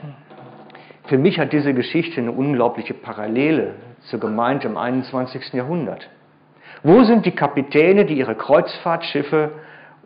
für 1.06 1.18
mich 1.18 1.40
hat 1.40 1.52
diese 1.52 1.74
Geschichte 1.74 2.22
eine 2.22 2.32
unglaubliche 2.32 2.94
Parallele 2.94 3.74
zur 4.02 4.20
Gemeinde 4.20 4.68
im 4.68 4.78
21. 4.78 5.54
Jahrhundert. 5.54 6.08
Wo 6.84 7.02
sind 7.04 7.26
die 7.26 7.32
Kapitäne, 7.32 8.06
die 8.06 8.20
ihre 8.20 8.36
Kreuzfahrtschiffe 8.36 9.50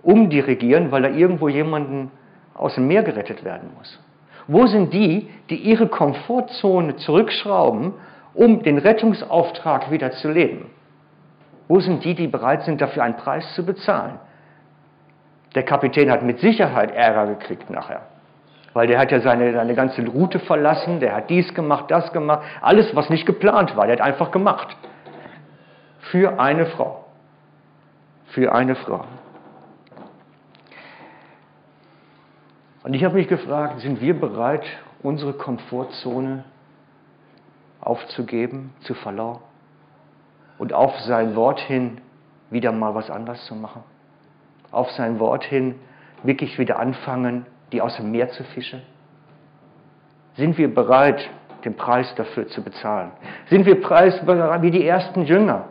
umdirigieren, 0.03 0.89
weil 0.93 1.01
da 1.01 1.09
irgendwo 1.09 1.49
jemanden 1.49 2.11
aus 2.53 2.76
dem 2.76 2.88
Meer 2.88 3.03
gerettet 3.03 3.43
werden 3.43 3.72
muss? 3.78 3.99
Wo 4.47 4.67
sind 4.67 4.93
die, 4.93 5.29
die 5.49 5.55
ihre 5.55 5.87
Komfortzone 5.87 6.97
zurückschrauben, 6.97 7.93
um 8.33 8.63
den 8.63 8.77
Rettungsauftrag 8.77 9.91
wieder 9.91 10.11
zu 10.11 10.29
leben? 10.29 10.69
Wo 11.67 11.79
sind 11.79 12.03
die, 12.03 12.13
die 12.13 12.27
bereit 12.27 12.63
sind, 12.63 12.81
dafür 12.81 13.03
einen 13.03 13.17
Preis 13.17 13.55
zu 13.55 13.65
bezahlen? 13.65 14.19
Der 15.55 15.63
Kapitän 15.63 16.11
hat 16.11 16.21
mit 16.21 16.39
Sicherheit 16.39 16.91
Ärger 16.91 17.27
gekriegt 17.27 17.69
nachher. 17.69 18.01
Weil 18.73 18.87
der 18.87 18.99
hat 18.99 19.09
ja 19.11 19.21
seine, 19.21 19.53
seine 19.53 19.73
ganze 19.73 20.05
Route 20.05 20.39
verlassen, 20.39 20.99
der 20.99 21.15
hat 21.15 21.29
dies 21.29 21.53
gemacht, 21.53 21.85
das 21.89 22.11
gemacht, 22.11 22.43
alles, 22.61 22.93
was 22.93 23.09
nicht 23.09 23.25
geplant 23.25 23.75
war, 23.77 23.87
der 23.87 23.93
hat 23.93 24.01
einfach 24.01 24.31
gemacht. 24.31 24.75
Für 26.11 26.39
eine 26.39 26.65
Frau. 26.65 27.05
Für 28.27 28.53
eine 28.53 28.75
Frau. 28.75 29.05
Und 32.86 32.93
ich 32.93 33.03
habe 33.03 33.15
mich 33.15 33.27
gefragt, 33.27 33.79
sind 33.79 33.99
wir 33.99 34.13
bereit, 34.13 34.63
unsere 35.01 35.33
Komfortzone 35.33 36.43
aufzugeben, 37.81 38.75
zu 38.81 38.93
verlassen 38.93 39.41
und 40.59 40.71
auf 40.71 40.95
sein 40.99 41.36
Wort 41.36 41.59
hin 41.59 41.99
wieder 42.51 42.71
mal 42.71 42.93
was 42.93 43.09
anderes 43.09 43.43
zu 43.45 43.55
machen? 43.55 43.83
Auf 44.69 44.91
sein 44.91 45.19
Wort 45.19 45.45
hin 45.45 45.73
wirklich 46.21 46.59
wieder 46.59 46.77
anfangen, 46.77 47.47
die 47.71 47.81
aus 47.81 47.97
dem 47.97 48.11
Meer 48.11 48.29
zu 48.29 48.43
fischen? 48.43 48.83
Sind 50.36 50.55
wir 50.59 50.71
bereit, 50.71 51.27
den 51.63 51.75
Preis 51.75 52.13
dafür 52.13 52.47
zu 52.49 52.61
bezahlen? 52.61 53.09
Sind 53.49 53.65
wir 53.65 53.81
preisbereit 53.81 54.61
wie 54.61 54.69
die 54.69 54.86
ersten 54.86 55.23
Jünger, 55.23 55.69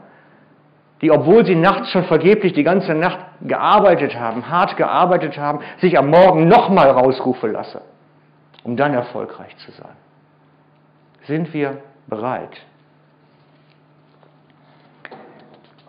die, 1.01 1.11
obwohl 1.11 1.45
sie 1.45 1.55
nachts 1.55 1.91
schon 1.91 2.05
vergeblich 2.05 2.53
die 2.53 2.63
ganze 2.63 2.95
Nacht 2.95 3.19
gearbeitet 3.43 4.15
haben, 4.15 4.49
hart 4.49 4.77
gearbeitet 4.77 5.37
haben, 5.37 5.61
sich 5.81 5.99
am 5.99 6.09
Morgen 6.09 6.49
nochmal 6.49 6.91
rausrufen 6.91 7.53
lassen, 7.53 7.81
um 8.63 8.77
dann 8.77 8.95
erfolgreich 8.95 9.57
zu 9.59 9.73
sein? 9.73 9.97
Sind 11.27 11.53
wir 11.53 11.83
bereit, 12.07 12.61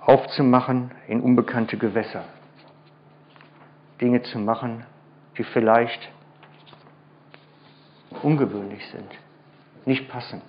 aufzumachen 0.01 0.91
in 1.07 1.21
unbekannte 1.21 1.77
Gewässer, 1.77 2.23
Dinge 4.01 4.21
zu 4.23 4.39
machen, 4.39 4.85
die 5.37 5.43
vielleicht 5.43 6.09
ungewöhnlich 8.21 8.85
sind, 8.91 9.09
nicht 9.85 10.09
passen. 10.09 10.41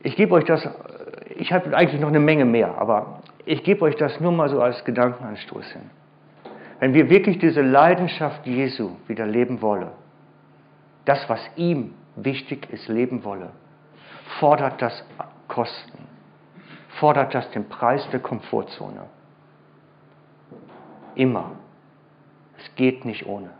Ich 0.00 0.16
gebe 0.16 0.34
euch 0.34 0.44
das, 0.44 0.66
ich 1.38 1.52
habe 1.52 1.74
eigentlich 1.76 2.00
noch 2.00 2.08
eine 2.08 2.20
Menge 2.20 2.44
mehr, 2.44 2.76
aber 2.78 3.20
ich 3.44 3.62
gebe 3.62 3.82
euch 3.82 3.96
das 3.96 4.20
nur 4.20 4.32
mal 4.32 4.48
so 4.48 4.60
als 4.60 4.84
Gedankenanstoß 4.84 5.66
hin. 5.72 5.90
Wenn 6.80 6.94
wir 6.94 7.08
wirklich 7.08 7.38
diese 7.38 7.62
Leidenschaft 7.62 8.46
Jesu 8.46 8.96
wieder 9.06 9.24
leben 9.24 9.62
wollen, 9.62 9.90
das, 11.04 11.28
was 11.28 11.40
ihm 11.56 11.94
wichtig 12.16 12.68
ist, 12.72 12.88
leben 12.88 13.24
wolle, 13.24 13.50
fordert 14.40 14.82
das 14.82 15.04
Kosten, 15.46 16.06
fordert 17.00 17.34
das 17.34 17.50
den 17.52 17.68
Preis 17.68 18.08
der 18.10 18.20
Komfortzone. 18.20 19.06
Immer. 21.14 21.52
Es 22.58 22.74
geht 22.74 23.04
nicht 23.04 23.26
ohne. 23.26 23.50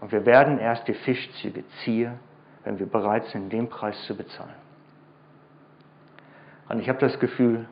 Und 0.00 0.12
wir 0.12 0.24
werden 0.24 0.58
erst 0.58 0.86
die 0.86 0.94
Fischzüge 0.94 1.64
ziehen, 1.82 2.12
wenn 2.62 2.78
wir 2.78 2.86
bereit 2.86 3.24
sind, 3.26 3.52
den 3.52 3.68
Preis 3.68 4.00
zu 4.04 4.16
bezahlen. 4.16 4.67
Und 6.68 6.80
ich 6.80 6.88
habe 6.88 6.98
das 6.98 7.18
Gefühl, 7.18 7.66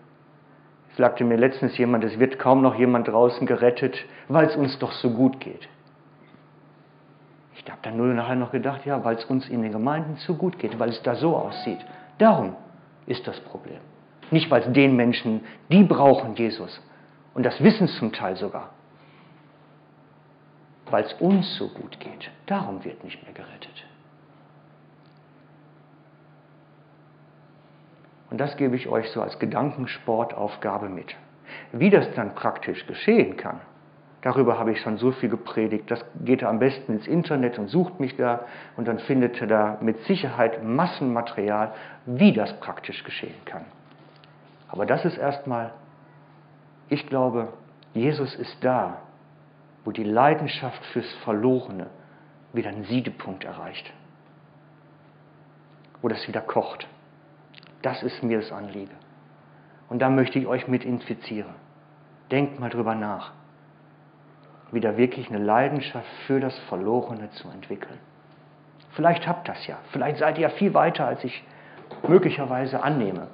es 0.91 0.97
sagte 0.97 1.25
mir 1.25 1.37
letztens 1.37 1.77
jemand, 1.77 2.05
es 2.05 2.19
wird 2.19 2.39
kaum 2.39 2.63
noch 2.63 2.75
jemand 2.77 3.09
draußen 3.09 3.47
gerettet, 3.47 3.97
weil 4.29 4.47
es 4.47 4.57
uns 4.57 4.79
doch 4.79 4.93
so 4.93 5.11
gut 5.11 5.41
geht. 5.41 5.69
Ich 7.55 7.71
habe 7.71 7.81
dann 7.83 7.97
nur 7.97 8.07
nachher 8.07 8.37
noch 8.37 8.53
gedacht, 8.53 8.87
ja, 8.87 9.05
weil 9.05 9.17
es 9.17 9.25
uns 9.25 9.49
in 9.49 9.63
den 9.63 9.73
Gemeinden 9.73 10.17
zu 10.19 10.37
gut 10.37 10.59
geht, 10.59 10.79
weil 10.79 10.91
es 10.91 11.03
da 11.03 11.17
so 11.17 11.37
aussieht. 11.37 11.85
Darum 12.19 12.55
ist 13.07 13.27
das 13.27 13.41
Problem. 13.41 13.81
Nicht, 14.31 14.51
weil 14.51 14.63
es 14.63 14.73
den 14.73 14.97
Menschen, 14.97 15.41
die 15.71 15.83
brauchen 15.85 16.35
Jesus. 16.37 16.81
Und 17.35 17.45
das 17.45 17.63
wissen 17.63 17.89
zum 17.89 18.13
Teil 18.13 18.37
sogar 18.37 18.71
weil 20.91 21.05
es 21.05 21.13
uns 21.15 21.57
so 21.57 21.69
gut 21.69 21.99
geht. 22.01 22.31
Darum 22.47 22.85
wird 22.85 23.03
nicht 23.05 23.23
mehr 23.23 23.33
gerettet. 23.33 23.85
Und 28.37 28.41
das 28.43 28.59
gebe 28.59 28.77
ich 28.77 28.87
euch 28.87 29.09
so 29.13 29.23
als 29.23 29.39
Gedankensportaufgabe 29.39 30.91
mit. 30.91 31.17
Wie 31.73 31.89
das 31.89 32.13
dann 32.17 32.35
praktisch 32.35 32.87
geschehen 32.87 33.39
kann, 33.39 33.63
darüber 34.21 34.59
habe 34.59 34.73
ich 34.73 34.81
schon 34.83 34.99
so 34.99 35.11
viel 35.11 35.31
gepredigt. 35.31 35.91
Das 35.91 36.05
geht 36.23 36.45
am 36.45 36.59
besten 36.59 36.93
ins 36.93 37.07
Internet 37.07 37.59
und 37.59 37.69
sucht 37.69 37.99
mich 37.99 38.15
da 38.17 38.45
und 38.77 38.89
dann 38.89 38.99
findet 38.99 39.41
ihr 39.41 39.47
da 39.47 39.79
mit 39.81 39.97
Sicherheit 40.03 40.63
Massenmaterial, 40.63 41.73
wie 42.05 42.35
das 42.35 42.53
praktisch 42.61 43.03
geschehen 43.05 43.43
kann. 43.47 43.65
Aber 44.69 44.85
das 44.85 45.07
ist 45.07 45.17
erstmal, 45.17 45.73
ich 46.91 47.07
glaube, 47.07 47.49
Jesus 47.95 48.35
ist 48.35 48.63
da 48.63 48.99
wo 49.87 49.93
die 49.93 50.05
Leidenschaft 50.05 50.85
fürs 50.93 51.11
Verlorene 51.25 51.87
wieder 52.53 52.69
einen 52.69 52.85
Siedepunkt 52.85 53.45
erreicht, 53.45 53.91
wo 56.03 56.09
das 56.09 56.29
wieder 56.29 56.43
kocht. 56.43 56.87
Das 57.87 58.03
ist 58.03 58.21
mir 58.25 58.41
das 58.41 58.51
Anliegen. 58.51 58.97
Und 59.89 60.01
da 60.01 60.11
möchte 60.11 60.41
ich 60.41 60.49
euch 60.49 60.67
mit 60.67 60.85
infizieren. 60.85 61.55
Denkt 62.33 62.59
mal 62.59 62.69
drüber 62.69 62.97
nach, 62.97 63.31
wieder 64.73 64.97
wirklich 64.97 65.29
eine 65.29 65.39
Leidenschaft 65.39 66.09
für 66.27 66.41
das 66.41 66.59
Verlorene 66.69 67.31
zu 67.31 67.49
entwickeln. 67.49 68.01
Vielleicht 68.95 69.29
habt 69.29 69.49
das 69.49 69.65
ja. 69.69 69.79
Vielleicht 69.93 70.19
seid 70.19 70.37
ihr 70.37 70.49
ja 70.49 70.55
viel 70.57 70.75
weiter, 70.75 71.07
als 71.07 71.23
ich 71.23 71.45
möglicherweise 72.09 72.83
annehme. 72.83 73.29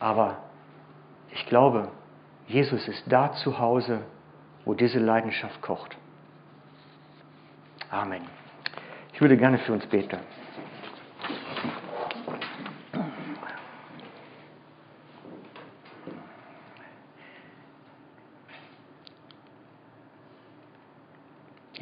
Aber 0.00 0.38
ich 1.30 1.44
glaube, 1.44 1.88
Jesus 2.46 2.88
ist 2.88 3.04
da 3.06 3.32
zu 3.32 3.58
Hause, 3.58 4.00
wo 4.64 4.72
diese 4.72 4.98
Leidenschaft 4.98 5.60
kocht. 5.60 5.94
Amen. 7.90 8.22
Ich 9.12 9.20
würde 9.20 9.36
gerne 9.36 9.58
für 9.58 9.74
uns 9.74 9.84
beten. 9.84 10.20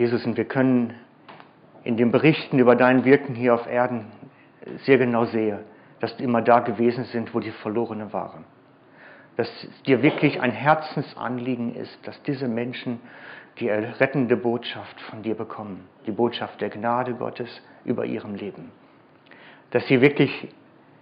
Jesus, 0.01 0.25
und 0.25 0.37
wir 0.39 0.47
können 0.47 0.95
in 1.85 1.97
den 1.97 2.11
Berichten 2.11 2.59
über 2.59 2.75
dein 2.75 3.05
Wirken 3.05 3.35
hier 3.35 3.55
auf 3.55 3.67
Erden 3.67 4.07
sehr 4.85 4.97
genau 4.97 5.27
sehen, 5.27 5.61
dass 6.01 6.17
du 6.17 6.25
immer 6.25 6.41
da 6.41 6.61
gewesen 6.61 7.05
sind, 7.05 7.35
wo 7.35 7.41
die 7.41 7.51
Verlorenen 7.51 8.13
waren 8.13 8.45
dass 9.41 9.49
es 9.65 9.83
dir 9.85 10.03
wirklich 10.03 10.39
ein 10.43 10.51
Herzensanliegen 10.51 11.75
ist, 11.75 11.99
dass 12.07 12.23
diese 12.25 12.47
Menschen 12.47 13.01
die 13.59 13.71
rettende 13.71 14.37
Botschaft 14.37 15.01
von 15.01 15.23
dir 15.23 15.35
bekommen, 15.35 15.89
die 16.07 16.11
Botschaft 16.11 16.61
der 16.61 16.69
Gnade 16.69 17.15
Gottes 17.15 17.49
über 17.87 18.05
ihrem 18.05 18.35
Leben. 18.35 18.71
Dass 19.71 19.87
sie 19.87 20.03
wirklich 20.03 20.49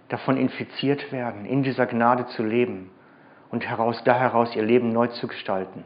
davon 0.07 0.37
infiziert 0.37 1.11
werden, 1.11 1.45
in 1.45 1.63
dieser 1.63 1.85
Gnade 1.85 2.27
zu 2.27 2.43
leben 2.43 2.91
und 3.51 3.67
heraus, 3.67 4.01
da 4.05 4.17
heraus 4.17 4.55
ihr 4.55 4.63
Leben 4.63 4.93
neu 4.93 5.07
zu 5.07 5.27
gestalten. 5.27 5.83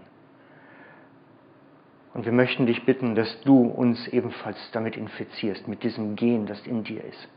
Und 2.13 2.25
wir 2.25 2.31
möchten 2.31 2.67
dich 2.67 2.85
bitten, 2.85 3.15
dass 3.15 3.41
du 3.41 3.63
uns 3.63 4.07
ebenfalls 4.07 4.57
damit 4.71 4.95
infizierst, 4.95 5.67
mit 5.67 5.83
diesem 5.83 6.15
Gen, 6.15 6.45
das 6.45 6.65
in 6.67 6.83
dir 6.83 7.03
ist. 7.03 7.27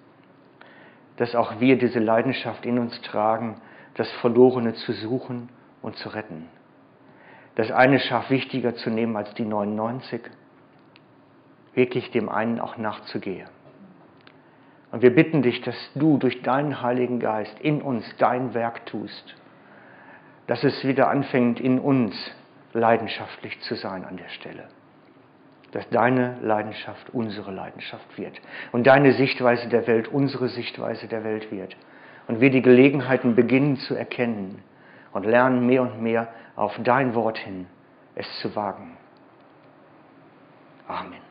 Dass 1.16 1.35
auch 1.35 1.61
wir 1.61 1.79
diese 1.79 1.99
Leidenschaft 1.99 2.66
in 2.66 2.79
uns 2.79 3.01
tragen, 3.01 3.61
das 3.95 4.11
Verlorene 4.20 4.74
zu 4.74 4.93
suchen 4.93 5.49
und 5.81 5.97
zu 5.97 6.11
retten. 6.11 6.49
Das 7.55 7.70
eine 7.70 7.99
Schaf 7.99 8.29
wichtiger 8.29 8.74
zu 8.74 8.91
nehmen 8.91 9.16
als 9.16 9.33
die 9.35 9.47
99, 9.47 10.20
wirklich 11.72 12.11
dem 12.11 12.29
einen 12.29 12.61
auch 12.61 12.77
nachzugehen. 12.77 13.49
Und 14.93 15.01
wir 15.01 15.14
bitten 15.14 15.41
dich, 15.41 15.62
dass 15.62 15.77
du 15.95 16.18
durch 16.18 16.43
deinen 16.43 16.83
Heiligen 16.83 17.18
Geist 17.18 17.59
in 17.61 17.81
uns 17.81 18.05
dein 18.18 18.53
Werk 18.53 18.85
tust, 18.85 19.35
dass 20.47 20.62
es 20.64 20.87
wieder 20.87 21.09
anfängt, 21.09 21.61
in 21.61 21.79
uns 21.79 22.14
leidenschaftlich 22.77 23.61
zu 23.62 23.74
sein 23.74 24.05
an 24.05 24.16
der 24.16 24.29
Stelle. 24.29 24.68
Dass 25.72 25.89
deine 25.91 26.39
Leidenschaft 26.43 27.11
unsere 27.11 27.51
Leidenschaft 27.51 28.16
wird 28.16 28.41
und 28.72 28.87
deine 28.87 29.12
Sichtweise 29.12 29.68
der 29.68 29.87
Welt 29.87 30.09
unsere 30.09 30.49
Sichtweise 30.49 31.09
der 31.09 31.24
Welt 31.24 31.51
wird 31.51 31.77
und 32.29 32.41
wir 32.41 32.51
die 32.51 32.62
Gelegenheiten 32.62 33.35
beginnen 33.35 33.77
zu 33.77 33.95
erkennen 33.95 34.62
und 35.12 35.27
lernen 35.27 35.66
mehr 35.66 35.83
und 35.83 36.03
mehr 36.03 36.29
auf 36.55 36.79
dein 36.83 37.14
Wort 37.14 37.39
hin, 37.39 37.66
es 38.14 38.27
zu 38.41 38.55
wagen. 38.55 38.97
Amen. 40.89 41.26